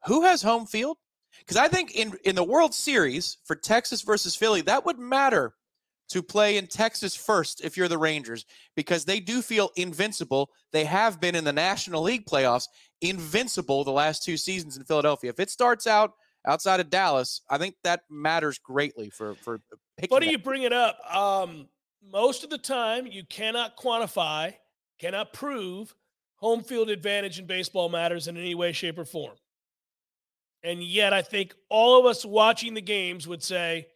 [0.06, 0.98] Who has home field?
[1.40, 5.54] Because I think in in the World Series for Texas versus Philly, that would matter
[6.10, 10.52] to play in Texas first if you're the Rangers because they do feel invincible.
[10.72, 12.68] They have been in the National League playoffs
[13.02, 15.30] invincible the last two seasons in Philadelphia.
[15.30, 16.14] If it starts out
[16.46, 19.60] outside of Dallas, I think that matters greatly for for.
[20.10, 21.00] Funny you bring it up.
[21.14, 21.68] Um,
[22.12, 24.54] most of the time, you cannot quantify,
[25.00, 25.96] cannot prove
[26.36, 29.36] home field advantage in baseball matters in any way, shape, or form.
[30.64, 33.88] And yet, I think all of us watching the games would say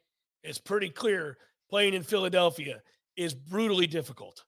[0.43, 1.38] it's pretty clear
[1.69, 2.82] playing in Philadelphia
[3.15, 4.43] is brutally difficult.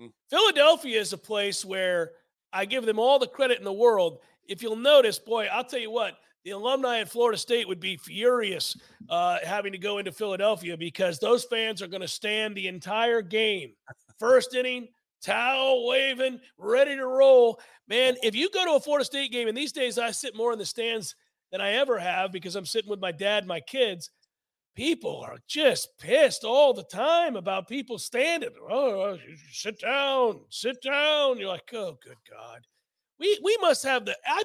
[0.00, 0.12] Mhm.
[0.30, 2.12] Philadelphia is a place where
[2.52, 4.22] I give them all the credit in the world.
[4.44, 7.96] If you'll notice, boy, I'll tell you what, the alumni at Florida State would be
[7.98, 8.76] furious
[9.10, 13.20] uh, having to go into Philadelphia because those fans are going to stand the entire
[13.20, 13.74] game.
[14.18, 14.88] First inning,
[15.20, 17.60] towel waving, ready to roll.
[17.88, 20.52] Man, if you go to a Florida State game, and these days I sit more
[20.52, 21.14] in the stands
[21.50, 24.10] than I ever have because I'm sitting with my dad and my kids.
[24.74, 28.50] People are just pissed all the time about people standing.
[28.70, 29.18] Oh,
[29.50, 31.38] sit down, sit down.
[31.38, 32.60] You're like, oh, good God.
[33.18, 34.42] We we must have the I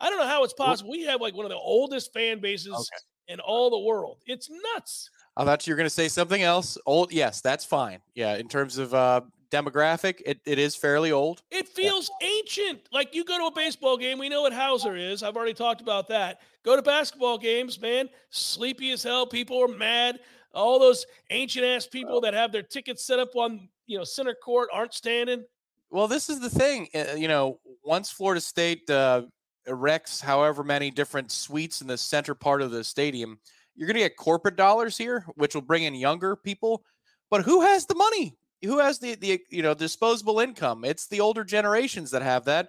[0.00, 0.90] I don't know how it's possible.
[0.90, 3.34] We have like one of the oldest fan bases Okay.
[3.34, 4.18] in all the world.
[4.26, 5.08] It's nuts.
[5.36, 6.76] I thought you were going to say something else.
[6.86, 8.00] Old, yes, that's fine.
[8.14, 11.42] Yeah, in terms of uh, demographic, it, it is fairly old.
[11.50, 12.80] It feels ancient.
[12.92, 15.22] Like you go to a baseball game, we know what Howser is.
[15.22, 16.40] I've already talked about that.
[16.64, 19.26] Go to basketball games, man, sleepy as hell.
[19.26, 20.20] People are mad.
[20.52, 24.34] All those ancient ass people that have their tickets set up on you know center
[24.34, 25.44] court aren't standing.
[25.90, 26.88] Well, this is the thing.
[26.94, 29.22] uh, You know, once Florida State uh,
[29.66, 33.38] erects however many different suites in the center part of the stadium,
[33.74, 36.82] you're going to get corporate dollars here, which will bring in younger people.
[37.30, 38.34] But who has the money?
[38.66, 40.84] Who has the the you know disposable income?
[40.84, 42.68] It's the older generations that have that.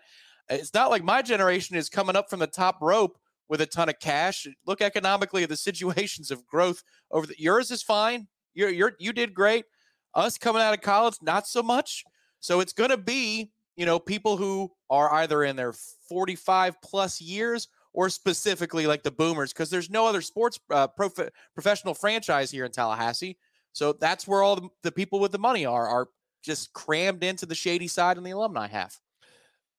[0.50, 3.18] It's not like my generation is coming up from the top rope
[3.50, 4.48] with a ton of cash.
[4.66, 8.28] Look economically at the situations of growth over the yours is fine.
[8.54, 9.66] You're you're you did great.
[10.14, 12.04] Us coming out of college, not so much.
[12.40, 15.74] So it's going to be, you know, people who are either in their
[16.08, 21.30] 45 plus years or specifically like the boomers, because there's no other sports uh, prof-
[21.54, 23.38] professional franchise here in Tallahassee.
[23.78, 26.10] So that's where all the, the people with the money are, are
[26.42, 29.00] just crammed into the shady side and the alumni half.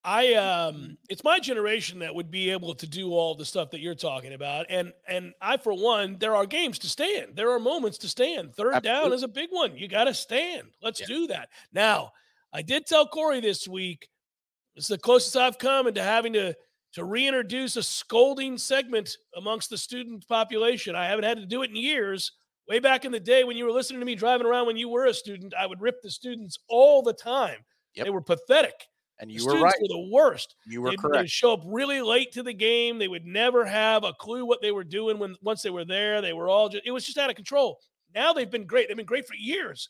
[0.04, 3.80] I um it's my generation that would be able to do all the stuff that
[3.80, 4.66] you're talking about.
[4.70, 7.34] And and I for one, there are games to stand.
[7.34, 8.54] There are moments to stand.
[8.54, 9.76] Third down is a big one.
[9.76, 10.68] You got to stand.
[10.80, 11.06] Let's Yeah.
[11.06, 11.48] do that.
[11.72, 12.12] Now,
[12.52, 14.08] I did tell Corey this week.
[14.76, 16.54] It's the closest I've come into having to
[16.92, 20.94] to reintroduce a scolding segment amongst the student population.
[20.94, 22.30] I haven't had to do it in years.
[22.68, 24.88] Way back in the day when you were listening to me driving around when you
[24.88, 27.64] were a student, I would rip the students all the time.
[27.94, 28.04] Yep.
[28.04, 28.74] They were pathetic.
[29.20, 29.83] And The you were students right.
[29.83, 30.54] were the worst.
[30.66, 32.98] You were They'd, they'd show up really late to the game.
[32.98, 36.20] They would never have a clue what they were doing when once they were there.
[36.20, 37.81] They were all just it was just out of control.
[38.14, 38.88] Now they've been great.
[38.88, 39.88] They've been great for years,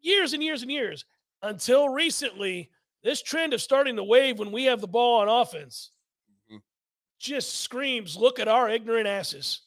[0.00, 1.04] years and years and years
[1.42, 2.70] until recently.
[3.04, 5.92] This trend of starting to wave when we have the ball on offense
[6.50, 6.60] Mhm.
[7.20, 9.60] just screams, look at our ignorant asses.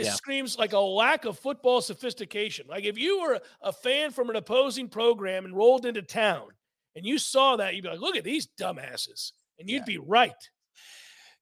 [0.00, 0.14] It Yeah.
[0.14, 2.66] screams like a lack of football sophistication.
[2.66, 6.48] Like if you were a fan from an opposing program and rolled into town
[6.96, 9.32] and you saw that, you'd be like, look at these dumbasses.
[9.58, 9.84] And you'd Yeah.
[9.84, 10.50] be right.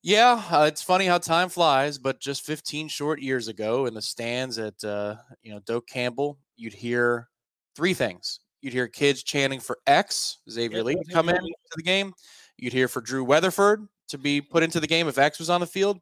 [0.03, 4.03] Yeah, uh, it's funny how time flies, but just 15 short years ago in the
[4.03, 7.29] stands at uh, you know Doak Campbell, you'd hear
[7.75, 8.41] three things.
[8.61, 12.13] You'd hear kids chanting for X, Xavier Yep, Lee to come in to the game.
[12.57, 15.61] You'd hear for Drew Weatherford to be put into the game if X was on
[15.61, 16.01] the field,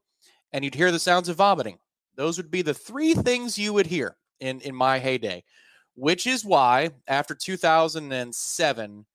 [0.52, 1.78] and you'd hear the sounds of vomiting.
[2.16, 5.44] Those would be the three things you would hear in in my heyday,
[5.94, 9.06] which is why after 2007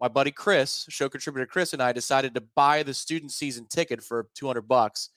[0.00, 4.02] my buddy Chris, show contributor Chris, and I decided to buy the student season ticket
[4.02, 5.10] for 200 bucks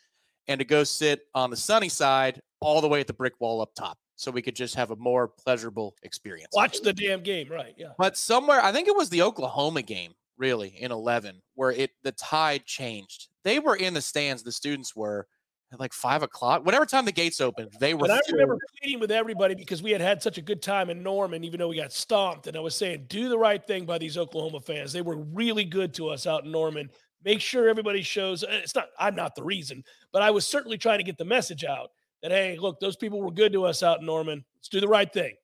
[0.47, 3.61] and to go sit on the sunny side all the way at the brick wall
[3.61, 6.49] up top so we could just have a more pleasurable experience.
[6.53, 7.49] Watch the damn game.
[7.49, 7.73] Right.
[7.77, 7.89] Yeah.
[7.97, 12.11] But somewhere, I think it was the Oklahoma game, really, in 11, where it the
[12.13, 13.27] tide changed.
[13.43, 15.27] They were in the stands, the students were
[15.71, 16.65] at like five o'clock.
[16.65, 18.07] Whatever time the gates opened, they were.
[18.07, 21.03] But I remember pleading with everybody because we had had such a good time in
[21.03, 22.47] Norman, even though we got stomped.
[22.47, 24.91] And I was saying, do the right thing by these Oklahoma fans.
[24.91, 26.89] They were really good to us out in Norman.
[27.23, 28.43] Make sure everybody shows.
[28.47, 28.87] It's not.
[28.97, 32.31] I'm not the reason, but I was certainly trying to get the message out that
[32.31, 34.43] hey, look, those people were good to us out in Norman.
[34.55, 35.35] Let's do the right thing.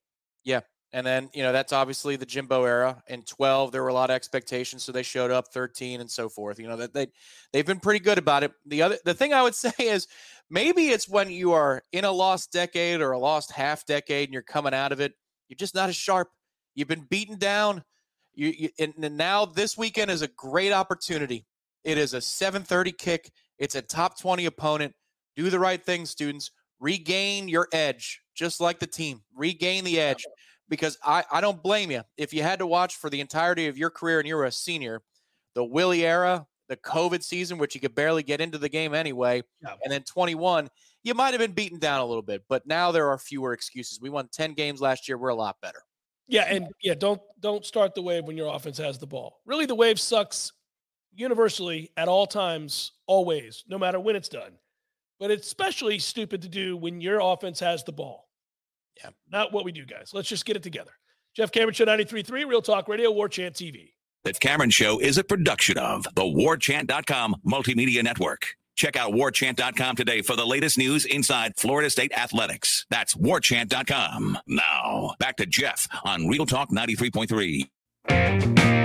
[0.95, 3.03] And then, you know, that's obviously the Jimbo era.
[3.07, 6.29] In 12, there were a lot of expectations, so they showed up 13 and so
[6.29, 6.57] forth.
[6.57, 7.07] You know, that they
[7.51, 8.53] they've been pretty good about it.
[8.65, 10.07] The other the thing I would say is
[10.49, 14.33] maybe it's when you are in a lost decade or a lost half decade and
[14.33, 15.11] you're coming out of it,
[15.49, 16.29] you're just not as sharp.
[16.75, 17.83] You've been beaten down.
[18.33, 21.45] You, you and, now this weekend is a great opportunity.
[21.83, 23.33] It is a 7:30 kick.
[23.59, 24.95] It's a top 20 opponent.
[25.35, 26.51] Do the right thing, students.
[26.79, 29.23] Regain your edge, just like the team.
[29.35, 30.25] Regain the edge
[30.69, 32.01] because I, I don't blame you.
[32.17, 34.51] If you had to watch for the entirety of your career and you were a
[34.51, 35.01] senior,
[35.53, 39.43] the Willie era, the COVID season, which you could barely get into the game anyway,
[39.61, 39.75] Yeah.
[39.83, 40.67] and then 21,
[41.03, 43.99] you might have been beaten down a little bit, but now there are fewer excuses.
[44.01, 45.17] We won 10 games last year.
[45.17, 45.81] We're a lot better.
[46.27, 49.41] Yeah, and yeah, don't don't start the wave when your offense has the ball.
[49.45, 50.51] Really, the wave sucks
[51.13, 54.53] universally at all times, always, no matter when it's done.
[55.19, 58.24] But it's especially stupid to do when your offense has the ball.
[59.03, 59.09] Yeah.
[59.31, 60.11] Not what we do, guys.
[60.13, 60.91] Let's just get it together.
[61.35, 63.91] Jeff Cameron Show 93.3, Real Talk Radio, War Chant TV.
[64.23, 68.47] The Cameron Show is a production of the warchant.com multimedia network.
[68.75, 72.85] Check out warchant.com today for the latest news inside Florida State athletics.
[72.89, 74.37] That's warchant.com.
[74.47, 78.84] Now, back to Jeff on Real Talk 93.3.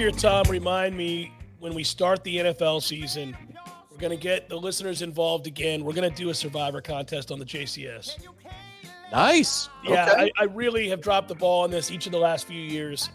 [0.00, 3.36] year, Tom, remind me when we start the NFL season,
[3.90, 5.84] we're going to get the listeners involved again.
[5.84, 8.18] We're going to do a survivor contest on the JCS.
[9.12, 9.68] Nice.
[9.84, 10.32] Yeah, Okay.
[10.38, 13.10] I, I really have dropped the ball on this each of the last few years.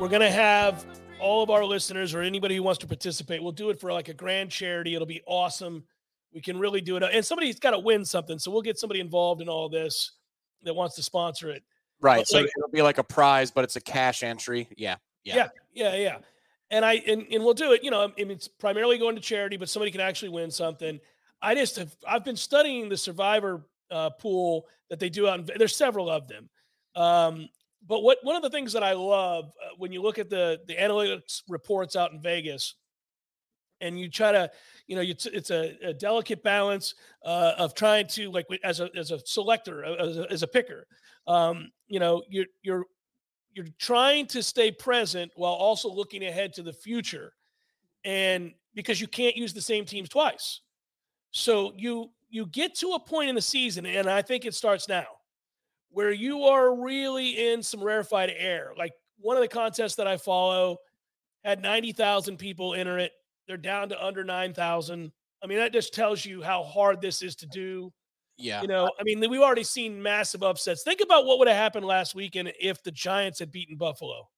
[0.00, 0.86] We're going to have
[1.20, 3.42] all of our listeners or anybody who wants to participate.
[3.42, 4.94] We'll do it for like a grand charity.
[4.94, 5.84] It'll be awesome.
[6.32, 7.02] We can really do it.
[7.02, 8.38] And somebody's got to win something.
[8.38, 10.12] So we'll get somebody involved in all this
[10.62, 11.62] that wants to sponsor it.
[12.00, 12.20] right.
[12.20, 14.66] but So like- it'll be like a prize, but it's a cash entry.
[14.78, 14.96] Yeah.
[15.24, 15.36] Yeah.
[15.36, 16.18] Yeah, yeah, yeah.
[16.70, 17.84] And I and, and we'll do it.
[17.84, 20.98] You know, I mean, it's primarily going to charity, but somebody can actually win something.
[21.40, 25.50] I just have I've been studying the survivor uh, pool that they do out.
[25.56, 26.48] There's several of them.
[26.94, 27.48] Um,
[27.86, 30.60] but what one of the things that I love uh, when you look at the
[30.66, 32.74] the analytics reports out in Vegas,
[33.80, 34.50] and you try to,
[34.86, 36.94] you know, it's it's a, a delicate balance
[37.24, 40.86] uh, of trying to like as a as a selector as a, as a picker.
[41.26, 42.84] Um, you know, you're you're
[43.54, 47.32] you're trying to stay present while also looking ahead to the future
[48.04, 50.60] and because you can't use the same teams twice.
[51.30, 54.88] So you you get to a point in the season and i think it starts
[54.88, 55.04] now
[55.90, 58.72] where you are really in some rarefied air.
[58.78, 60.78] Like one of the contests that i follow
[61.44, 63.12] had 90,000 people enter it.
[63.46, 67.36] They're down to under 9,000 i mean that just tells you how hard this is
[67.36, 67.92] to do
[68.38, 68.62] Yeah.
[68.62, 70.82] you know, I mean, we've already seen massive upsets.
[70.82, 74.28] Think about what would have happened last weekend if the Giants had beaten Buffalo.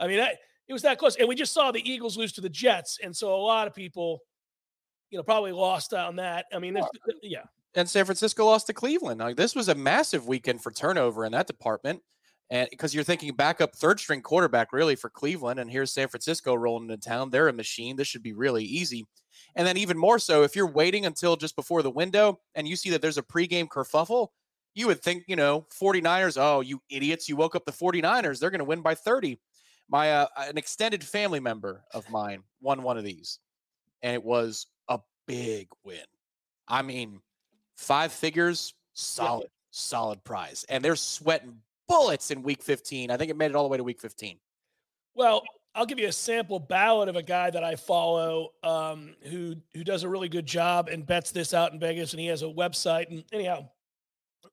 [0.00, 1.16] I mean, that, it was that close.
[1.16, 2.98] And we just saw the Eagles lose to the Jets.
[3.02, 4.20] And so a lot of people,
[5.10, 6.46] you know, probably lost on that.
[6.52, 6.78] I mean,
[7.22, 7.42] yeah.
[7.74, 9.20] and San Francisco lost to Cleveland.
[9.20, 12.02] Like this was a massive weekend for turnover in that department.
[12.50, 16.54] And because you're thinking backup third string quarterback really for Cleveland, and here's San Francisco
[16.54, 17.30] rolling into town.
[17.30, 17.96] They're a machine.
[17.96, 19.06] This should be really easy.
[19.58, 22.76] And then even more so, if you're waiting until just before the window and you
[22.76, 24.28] see that there's a pregame kerfuffle,
[24.74, 28.38] you would think, you know, 49ers, oh, you idiots, you woke up the 49ers.
[28.38, 29.40] They're going to win by 30.
[29.90, 33.40] My uh, an extended family member of mine won one of these,
[34.02, 35.98] and it was a big win.
[36.68, 37.20] I mean,
[37.76, 40.64] five figures, solid, solid prize.
[40.68, 41.56] And they're sweating
[41.88, 43.10] bullets in week 15.
[43.10, 44.38] I think it made it all the way to week 15.
[45.14, 45.42] Well,
[45.78, 49.84] I'll give you a sample ballot of a guy that I follow um, who who
[49.84, 52.46] does a really good job and bets this out in Vegas, and he has a
[52.46, 53.08] website.
[53.10, 53.68] And anyhow,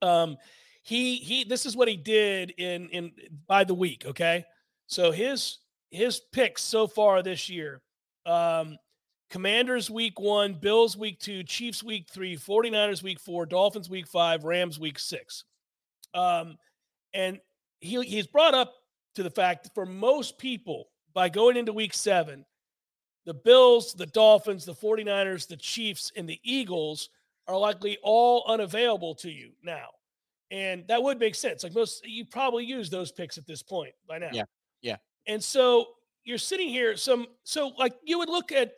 [0.02, 0.36] um,
[0.84, 3.12] he he this is what he did in in
[3.48, 4.04] by the week.
[4.06, 4.44] Okay,
[4.86, 5.58] so his
[5.90, 7.82] his picks so far this year.
[8.24, 8.78] Um,
[9.28, 14.44] Commanders week one, Bills week two, Chiefs week three, 49ers week four, Dolphins week five,
[14.44, 15.42] Rams week six.
[16.14, 16.56] Um,
[17.12, 17.40] and
[17.80, 18.74] he he's brought up
[19.16, 20.86] to the fact that for most people,
[21.16, 22.44] by going into week seven,
[23.24, 27.08] the Bills, the Dolphins, the 49ers, the Chiefs, and the Eagles
[27.48, 29.86] are likely all unavailable to you now.
[30.50, 31.64] And that would make sense.
[31.64, 34.28] Like most, you probably use those picks at this point by now.
[34.30, 34.42] Yeah,
[34.82, 34.96] yeah.
[35.26, 35.86] And so
[36.22, 38.74] you're sitting here, some so like you would look at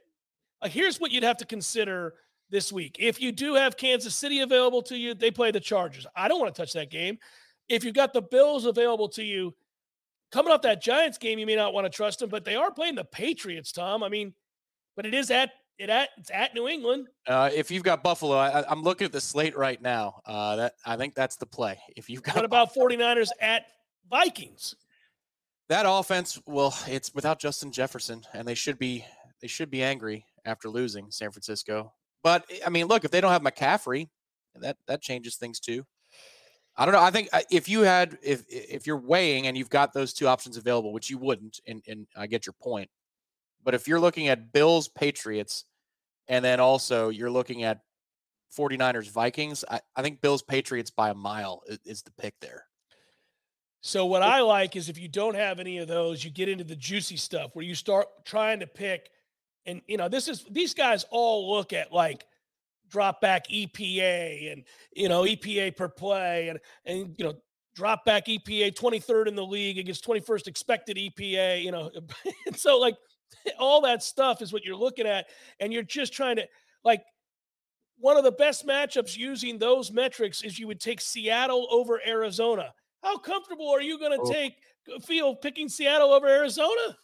[0.62, 2.14] like here's what you'd have to consider
[2.50, 2.98] this week.
[3.00, 6.06] If you do have Kansas City available to you, they play the Chargers.
[6.14, 7.18] I don't want to touch that game.
[7.68, 9.54] If you've got the Bills available to you,
[10.32, 12.70] coming off that Giants game, you may not want to trust them, but they are
[12.70, 14.02] playing the Patriots, Tom.
[14.02, 14.34] I mean,
[14.96, 17.08] but it is at it at it's at New England.
[17.26, 20.20] Uh, if you've got Buffalo, I, I'm looking at the slate right now.
[20.26, 21.78] Uh, that I think that's the play.
[21.96, 23.66] If you've got What about 49ers at
[24.10, 24.74] Vikings?
[25.68, 29.04] that offense, well, it's without Justin Jefferson, and they should be
[29.40, 31.92] they should be angry after losing San Francisco.
[32.22, 34.08] But I mean, look, if they don't have McCaffrey,
[34.56, 35.84] that that changes things too.
[36.78, 37.02] I don't know.
[37.02, 40.28] I think uh, if you had if if you're weighing and you've got those two
[40.28, 42.88] options available, which you wouldn't, and and I get your point.
[43.64, 45.64] But if you're looking at Bills Patriots,
[46.28, 47.80] and then also you're looking at
[48.56, 52.64] 49ers Vikings, I, I think Bills Patriots by a mile is, is the pick there.
[53.80, 56.64] So what I like is if you don't have any of those, you get into
[56.64, 59.10] the juicy stuff where you start trying to pick
[59.68, 62.24] and you know, this is these guys all look at like
[62.88, 64.64] drop back EPA and
[64.94, 67.34] you know, EPA per play and and you know,
[67.74, 71.90] drop back EPA 23rd in the league against 21st expected EPA, you know.
[72.46, 72.96] and so like
[73.58, 75.26] all that stuff is what you're looking at
[75.60, 76.46] and you're just trying to
[76.84, 77.02] like
[77.98, 82.72] one of the best matchups using those metrics is you would take Seattle over Arizona.
[83.02, 84.32] How comfortable are you going to Oh.
[84.32, 84.54] take
[84.94, 86.96] uh, feel picking Seattle over Arizona?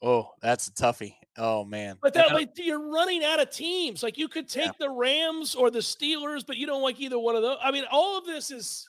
[0.00, 1.14] Oh, that's a toughie.
[1.38, 1.96] Oh man.
[2.02, 4.02] But that like you're running out of teams.
[4.02, 4.72] Like you could take Yeah.
[4.80, 7.58] the Rams or the Steelers, but you don't like either one of those.
[7.62, 8.88] I mean, all of this is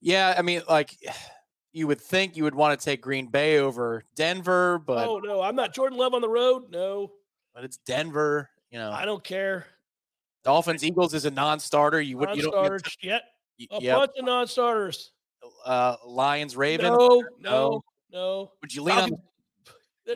[0.00, 0.94] Yeah, I mean, like
[1.72, 5.40] you would think you would want to take Green Bay over Denver, but oh no,
[5.40, 6.70] I'm not Jordan Love on the road.
[6.70, 7.12] No,
[7.54, 8.50] but it's Denver.
[8.70, 9.66] You know, I don't care.
[10.44, 12.00] Dolphins Eagles is a non-starter.
[12.00, 13.22] You would you don't yet.
[13.70, 13.96] A yep.
[13.98, 15.12] bunch of non-starters.
[15.64, 16.90] Uh, Lions Ravens.
[16.90, 17.84] No, no, No.
[18.12, 18.52] no.
[18.60, 19.10] Would you lean I'll on?
[20.06, 20.14] be-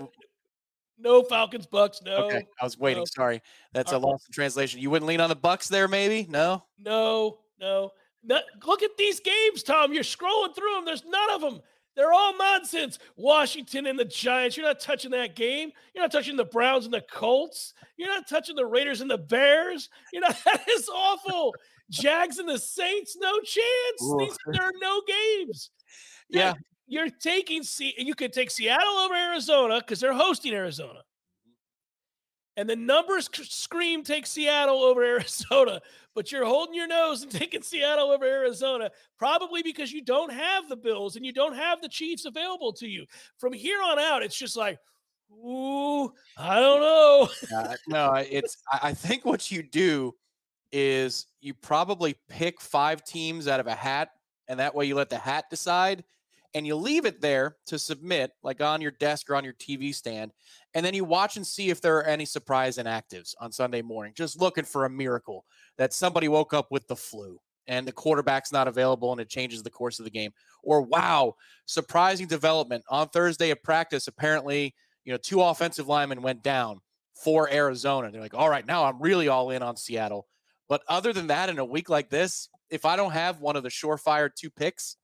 [1.01, 2.01] No Falcons, Bucks.
[2.05, 2.27] No.
[2.27, 3.01] Okay, I was waiting.
[3.01, 3.05] no.
[3.07, 3.41] Sorry,
[3.73, 4.05] that's a right.
[4.05, 4.81] loss in translation.
[4.81, 6.27] You wouldn't lean on the Bucks there, maybe?
[6.31, 6.65] No.
[6.79, 7.91] No, no.
[8.23, 9.93] No- look at these games, Tom.
[9.93, 10.85] You're scrolling through them.
[10.85, 11.61] There's none of them.
[11.97, 12.99] They're all nonsense.
[13.17, 14.57] Washington and the Giants.
[14.57, 15.73] You're not touching that game.
[15.95, 17.75] You're not touching the Browns and the Colts.
[17.97, 19.89] You're not touching the Raiders and the Bears.
[20.13, 20.29] You know.
[20.45, 21.55] That is awful.
[21.91, 23.17] Jags and the Saints.
[23.21, 24.03] No chance.
[24.03, 24.17] Ooh.
[24.21, 25.71] These, there are no games.
[26.33, 26.55] Yeah.
[26.91, 31.03] You're taking Se- you could take Seattle over Arizona because they're hosting Arizona.
[32.57, 35.81] And the numbers scream take Seattle over Arizona,
[36.17, 40.69] but you're holding your nose and taking Seattle over Arizona, probably because you don't have
[40.69, 43.07] the Bills and you don't have the Chiefs available to you.
[43.39, 44.81] From here on out, it's just like,
[45.33, 47.29] ooh, I don't know.
[47.57, 48.57] Uh, no, it's.
[48.83, 50.17] I think what you do
[50.73, 54.11] is you probably pick five teams out of a hat,
[54.49, 56.03] and that way you let the hat decide,
[56.55, 59.95] and you leave it there to submit, like on your desk or on your TV
[59.95, 60.33] stand,
[60.75, 64.13] and then you watch and see if there are any surprise inactives on Sunday morning.
[64.17, 65.45] Just looking for a miracle
[65.79, 69.63] that somebody woke up with the flu and the quarterback's not available and it changes
[69.63, 70.33] the course of the game.
[70.63, 71.37] Or wow,
[71.67, 74.09] surprising development on Thursday of practice.
[74.09, 74.75] Apparently,
[75.05, 76.81] you know, two offensive linemen went down
[77.15, 78.11] for Arizona.
[78.11, 80.27] They're like, all right, now I'm really all in on Seattle.
[80.69, 83.63] But other than that, in a week like this, if I don't have one of
[83.63, 84.97] the surefire two picks,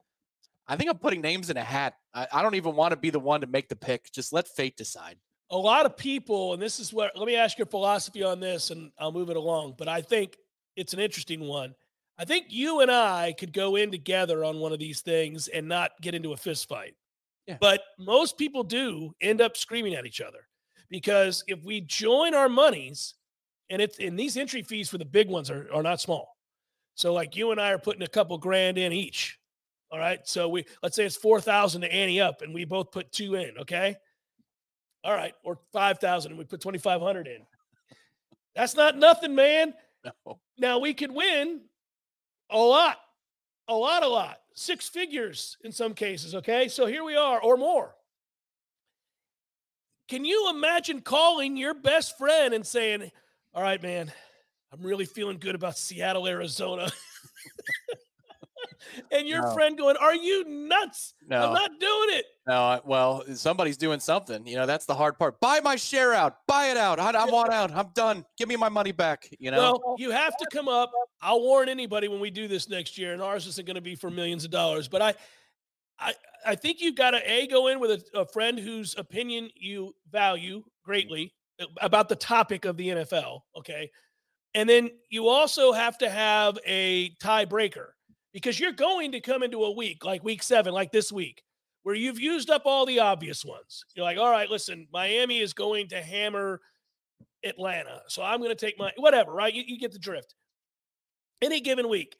[0.68, 1.94] I think I'm putting names in a hat.
[2.14, 4.10] I, I don't even want to be the one to make the pick.
[4.12, 5.16] Just let fate decide.
[5.50, 8.70] a lot of people, and this is what let me ask your philosophy on this
[8.70, 9.74] and I'll move it along.
[9.78, 10.36] But I think
[10.74, 11.74] it's an interesting one.
[12.18, 15.68] I think you and I could go in together on one of these things and
[15.68, 16.94] not get into a fist fight.
[17.46, 17.58] Yeah.
[17.60, 20.48] But most people do end up screaming at each other
[20.88, 23.14] because if we join our monies,
[23.70, 26.36] and it's and these entry fees for the big ones are, are not small.
[26.94, 29.38] So like you and I are putting a couple grand in each.
[29.90, 30.20] All right.
[30.24, 33.34] So we let's say it's four thousand to ante up, and we both put two
[33.34, 33.58] in.
[33.60, 33.96] Okay.
[35.04, 37.46] All right, or five thousand, and we put twenty five hundred in.
[38.56, 39.72] That's not nothing, man.
[40.04, 40.40] No.
[40.58, 41.60] Now we could win
[42.50, 42.96] a lot,
[43.68, 46.34] a lot, a lot, six figures in some cases.
[46.34, 47.94] Okay, so here we are, or more.
[50.08, 53.10] Can you imagine calling your best friend and saying,
[53.54, 54.12] "All right, man,
[54.72, 56.90] I'm really feeling good about Seattle, Arizona,"
[59.10, 59.54] and your No.
[59.54, 61.14] friend going, "Are you nuts?
[61.26, 61.48] No.
[61.48, 64.46] I'm not doing it." No, well, somebody's doing something.
[64.46, 65.40] You know, that's the hard part.
[65.40, 66.46] Buy my share out.
[66.46, 67.00] Buy it out.
[67.00, 67.72] I, I want out.
[67.72, 68.24] I'm done.
[68.38, 69.28] Give me my money back.
[69.38, 69.58] You know.
[69.58, 70.92] Well, you have to come up.
[71.20, 73.96] I'll warn anybody when we do this next year, and ours isn't going to be
[73.96, 74.86] for millions of dollars.
[74.86, 75.14] But I,
[75.98, 76.14] I,
[76.46, 79.94] I think you've got to a go in with a, a friend whose opinion you
[80.10, 81.34] value greatly
[81.80, 83.40] about the topic of the NFL.
[83.58, 83.90] Okay,
[84.54, 87.88] and then you also have to have a tiebreaker
[88.36, 91.42] because you're going to come into a week like week seven, like this week,
[91.84, 93.86] where you've used up all the obvious ones.
[93.94, 96.60] You're like, all right, listen, Miami is going to hammer
[97.42, 98.02] Atlanta.
[98.08, 99.54] So I'm going to take my whatever, right?
[99.54, 100.34] You, you get the drift.
[101.40, 102.14] Any given week.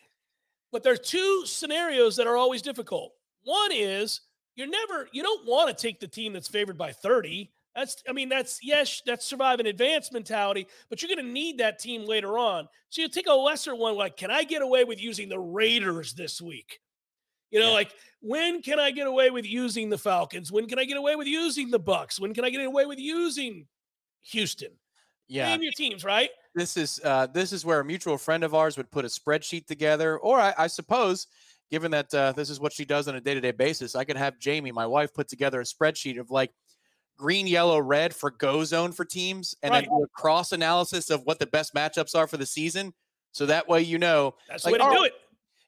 [0.73, 3.13] But there's two scenarios that are always difficult.
[3.45, 4.23] One is
[4.55, 7.51] you're never, you don't want to take the team that's favored by 30.
[7.77, 11.59] That's, I mean, that's, yes, that's survive and advance mentality, but you're going to need
[11.59, 12.69] that team later on.
[12.89, 16.15] So you take a lesser one, like, can I get away with using the Raiders
[16.15, 16.81] this week?
[17.51, 17.75] You know, Yeah.
[17.75, 20.51] like when can I get away with using the Falcons?
[20.51, 22.19] When can I get away with using the Bucks?
[22.19, 23.69] When can I get away with using
[24.23, 24.73] Houston?
[25.29, 25.49] yeah.
[25.49, 26.31] Name your teams, right?
[26.55, 29.67] this is uh, this is where a mutual friend of ours would put a spreadsheet
[29.67, 31.27] together, or I, I suppose,
[31.71, 34.05] given that uh, this is what she does on a day to day basis, I
[34.05, 36.53] could have Jamie, my wife, put together a spreadsheet of like
[37.17, 39.83] green, yellow, red for go zone for teams, and Right.
[39.89, 42.93] then do a cross analysis of what the best matchups are for the season.
[43.33, 45.15] So that way, you know, That's Like, the way to all do it.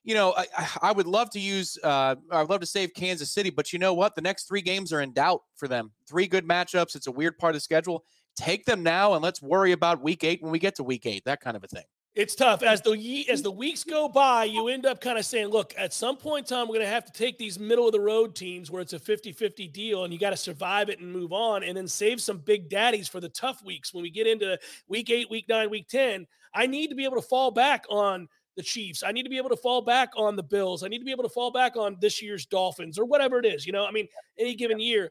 [0.03, 3.31] you know, I, I- I would love to use, uh, I'd love to save Kansas
[3.31, 4.15] City, but you know what?
[4.15, 5.91] The next three games are in doubt for them.
[6.07, 6.95] Three good matchups.
[6.95, 8.05] It's a weird part of the schedule.
[8.35, 11.23] Take them now, and let's worry about week eight when we get to week eight.
[11.25, 11.83] That kind of a thing.
[12.19, 14.43] It's tough as the ye- as the weeks go by.
[14.43, 16.91] You end up kind of saying, "Look, at some point in time, we're going to
[16.91, 20.11] have to take these middle of the road teams where it's a 50-50 deal, and
[20.11, 23.21] you got to survive it and move on, and then save some big daddies for
[23.21, 24.59] the tough weeks when we get into
[24.89, 26.27] week eight, week nine, week ten.
[26.53, 29.01] I need to be able to fall back on the Chiefs.
[29.01, 30.83] I need to be able to fall back on the Bills.
[30.83, 33.45] I need to be able to fall back on this year's Dolphins or whatever it
[33.45, 33.65] is.
[33.65, 35.09] You know, I mean, any given year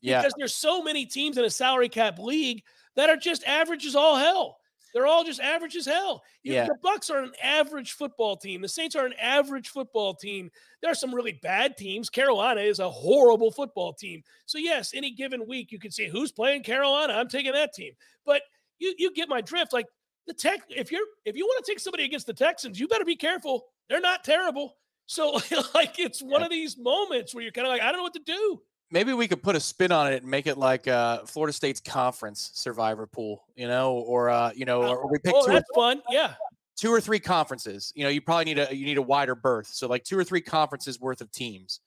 [0.00, 0.20] Yeah.
[0.20, 2.62] because there's so many teams in a salary cap league
[2.94, 4.59] that are just average as all hell.
[4.94, 6.22] They're all just average as hell.
[6.42, 6.66] You- Yeah.
[6.66, 8.60] The Bucks are an average football team.
[8.62, 10.50] The Saints are an average football team.
[10.82, 12.10] There are some really bad teams.
[12.10, 14.22] Carolina is a horrible football team.
[14.46, 17.12] So yes, any given week you can say who's playing Carolina.
[17.14, 17.92] I'm taking that team.
[18.26, 18.42] But
[18.78, 19.72] you you get my drift.
[19.72, 19.86] Like
[20.26, 23.04] the tech, if you're if you want to take somebody against the Texans, you better
[23.04, 23.66] be careful.
[23.88, 24.76] They're not terrible.
[25.06, 25.32] So
[25.74, 26.46] like it's one Yeah.
[26.46, 28.62] of these moments where you're kind of like, I don't know what to do.
[28.90, 31.80] Maybe we could put a spin on it and make it like uh, Florida State's
[31.80, 35.54] conference survivor pool, you know, or uh, you know, or we pick Oh, two, or,
[35.54, 36.02] that's fun.
[36.10, 36.34] Yeah.
[36.76, 37.92] two or three conferences.
[37.94, 40.24] You know, you probably need a you need a wider berth, so like two or
[40.24, 41.80] three conferences worth of teams,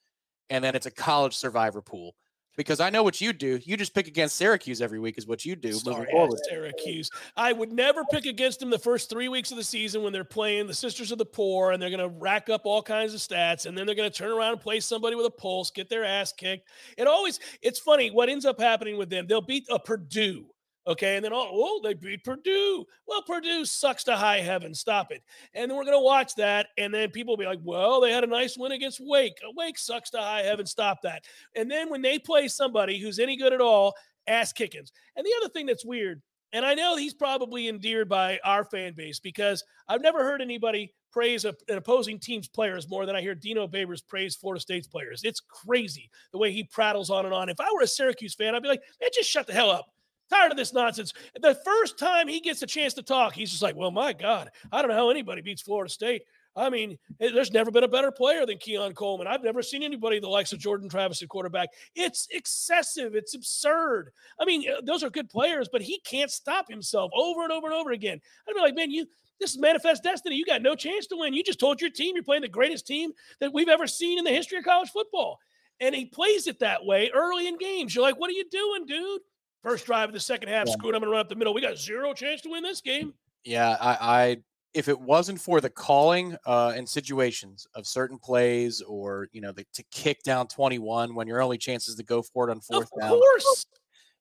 [0.50, 2.14] and then it's a college survivor pool.
[2.56, 3.58] Because I know what you do.
[3.64, 6.40] You just pick against Syracuse every week, is what you do moving Sorry, forward.
[6.48, 7.10] Syracuse.
[7.36, 10.24] I would never pick against them the first three weeks of the season when they're
[10.24, 13.20] playing the Sisters of the Poor and they're going to rack up all kinds of
[13.20, 15.88] stats and then they're going to turn around and play somebody with a pulse, get
[15.88, 16.68] their ass kicked.
[16.96, 19.26] It always, it's funny what ends up happening with them.
[19.26, 20.46] They'll beat a Purdue.
[20.86, 21.16] Okay.
[21.16, 22.84] And then, oh, oh, they beat Purdue.
[23.06, 24.74] Well, Purdue sucks to high heaven.
[24.74, 25.22] Stop it.
[25.54, 26.68] And then we're going to watch that.
[26.76, 29.38] And then people will be like, well, they had a nice win against Wake.
[29.42, 30.66] Uh, Wake sucks to high heaven.
[30.66, 31.24] Stop that.
[31.56, 33.94] And then when they play somebody who's any good at all,
[34.26, 34.92] ass kickings.
[35.16, 36.20] And the other thing that's weird,
[36.52, 40.92] and I know he's probably endeared by our fan base because I've never heard anybody
[41.10, 45.22] praise an opposing team's players more than I hear Dino Babers praise Florida State's players.
[45.24, 47.48] It's crazy the way he prattles on and on.
[47.48, 49.86] If I were a Syracuse fan, I'd be like, man, just shut the hell up.
[50.30, 51.12] Tired of this nonsense.
[51.40, 54.50] The first time he gets a chance to talk, he's just like, well, my God,
[54.72, 56.22] I don't know how anybody beats Florida State.
[56.56, 59.26] I mean, eh, there's never been a better player than Keon Coleman.
[59.26, 61.70] I've never seen anybody the likes of Jordan Travis at quarterback.
[61.94, 63.14] It's excessive.
[63.14, 64.12] It's absurd.
[64.38, 67.66] I mean, eh, those are good players, but he can't stop himself over and over
[67.66, 68.20] and over again.
[68.48, 69.06] I'd be like, man, you
[69.40, 70.36] this is manifest destiny.
[70.36, 71.34] You got no chance to win.
[71.34, 74.24] You just told your team you're playing the greatest team that we've ever seen in
[74.24, 75.38] the history of college football.
[75.80, 77.94] And he plays it that way early in games.
[77.94, 79.20] You're like, what are you doing, dude?
[79.64, 80.74] First drive of the second half, Yeah.
[80.74, 80.94] screw it.
[80.94, 81.52] I'm gonna run up the middle.
[81.54, 83.14] We got zero chance to win this game.
[83.44, 84.36] Yeah, I, I
[84.74, 89.52] if it wasn't for the calling uh, in situations of certain plays or you know
[89.52, 92.60] the, to kick down 21 when your only chance is to go for it on
[92.60, 93.10] fourth of down.
[93.10, 93.66] course.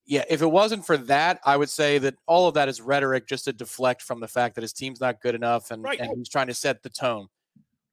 [0.05, 3.25] Yeah, if it wasn't for that, I would say that all of that is rhetoric
[3.27, 5.99] just to deflect from the fact that his team's not good enough and, Right.
[5.99, 7.27] and he's trying to set the tone.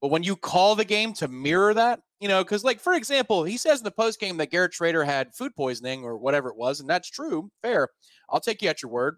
[0.01, 3.44] But when you call the game to mirror that, you know, because like for example,
[3.44, 6.57] he says in the post game that Garrett Shrader had food poisoning or whatever it
[6.57, 7.51] was, and that's true.
[7.62, 7.88] Fair.
[8.30, 9.16] I'll take you at your word.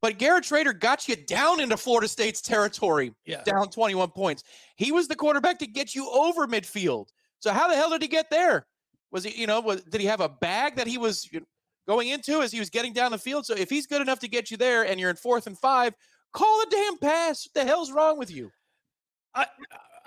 [0.00, 3.42] But Garrett Shrader got you down into Florida State's territory, Yeah.
[3.42, 4.44] down 21 points.
[4.76, 7.08] He was the quarterback to get you over midfield.
[7.40, 8.66] So how the hell did he get there?
[9.10, 11.28] Was he, you know, was, did he have a bag that he was
[11.88, 13.44] going into as he was getting down the field?
[13.44, 15.94] So if he's good enough to get you there and you're in fourth and five,
[16.32, 17.48] call a damn pass.
[17.52, 18.50] What the hell's wrong with you?
[19.34, 19.46] I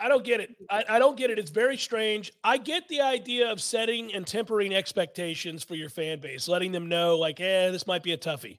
[0.02, 0.56] I don't get it.
[0.70, 1.38] I, I don't get it.
[1.38, 2.32] It's very strange.
[2.44, 6.90] I get the idea of setting and tempering expectations for your fan base, letting them
[6.90, 8.58] know, like, eh, this might be a toughie.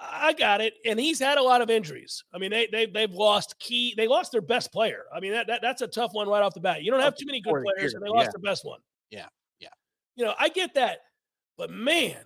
[0.00, 0.74] I got it.
[0.86, 2.24] And he's had a lot of injuries.
[2.32, 5.04] I mean, they, they they've lost key, they lost their best player.
[5.14, 6.82] I mean, that, that that's a tough one right off the bat.
[6.82, 8.30] You don't have too many good players, and they lost yeah.
[8.32, 8.80] their best one.
[9.10, 9.26] Yeah,
[9.58, 9.68] yeah.
[10.16, 10.98] You know, I get that.
[11.56, 12.18] But man,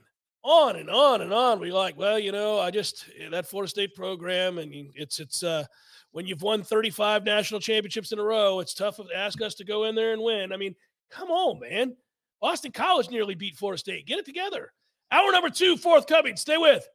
[0.42, 1.60] on and on and on.
[1.60, 5.42] We like, well, you know, I just eh, that Florida State program, and it's it's
[5.42, 5.64] uh
[6.12, 9.64] when you've won 35 national championships in a row, it's tough to ask us to
[9.64, 10.52] go in there and win.
[10.52, 10.74] I mean,
[11.10, 11.96] come on, man.
[12.40, 14.06] Boston College nearly beat Florida State.
[14.06, 14.72] Get it together.
[15.12, 16.36] Hour number two, forthcoming.
[16.36, 16.88] Stay with.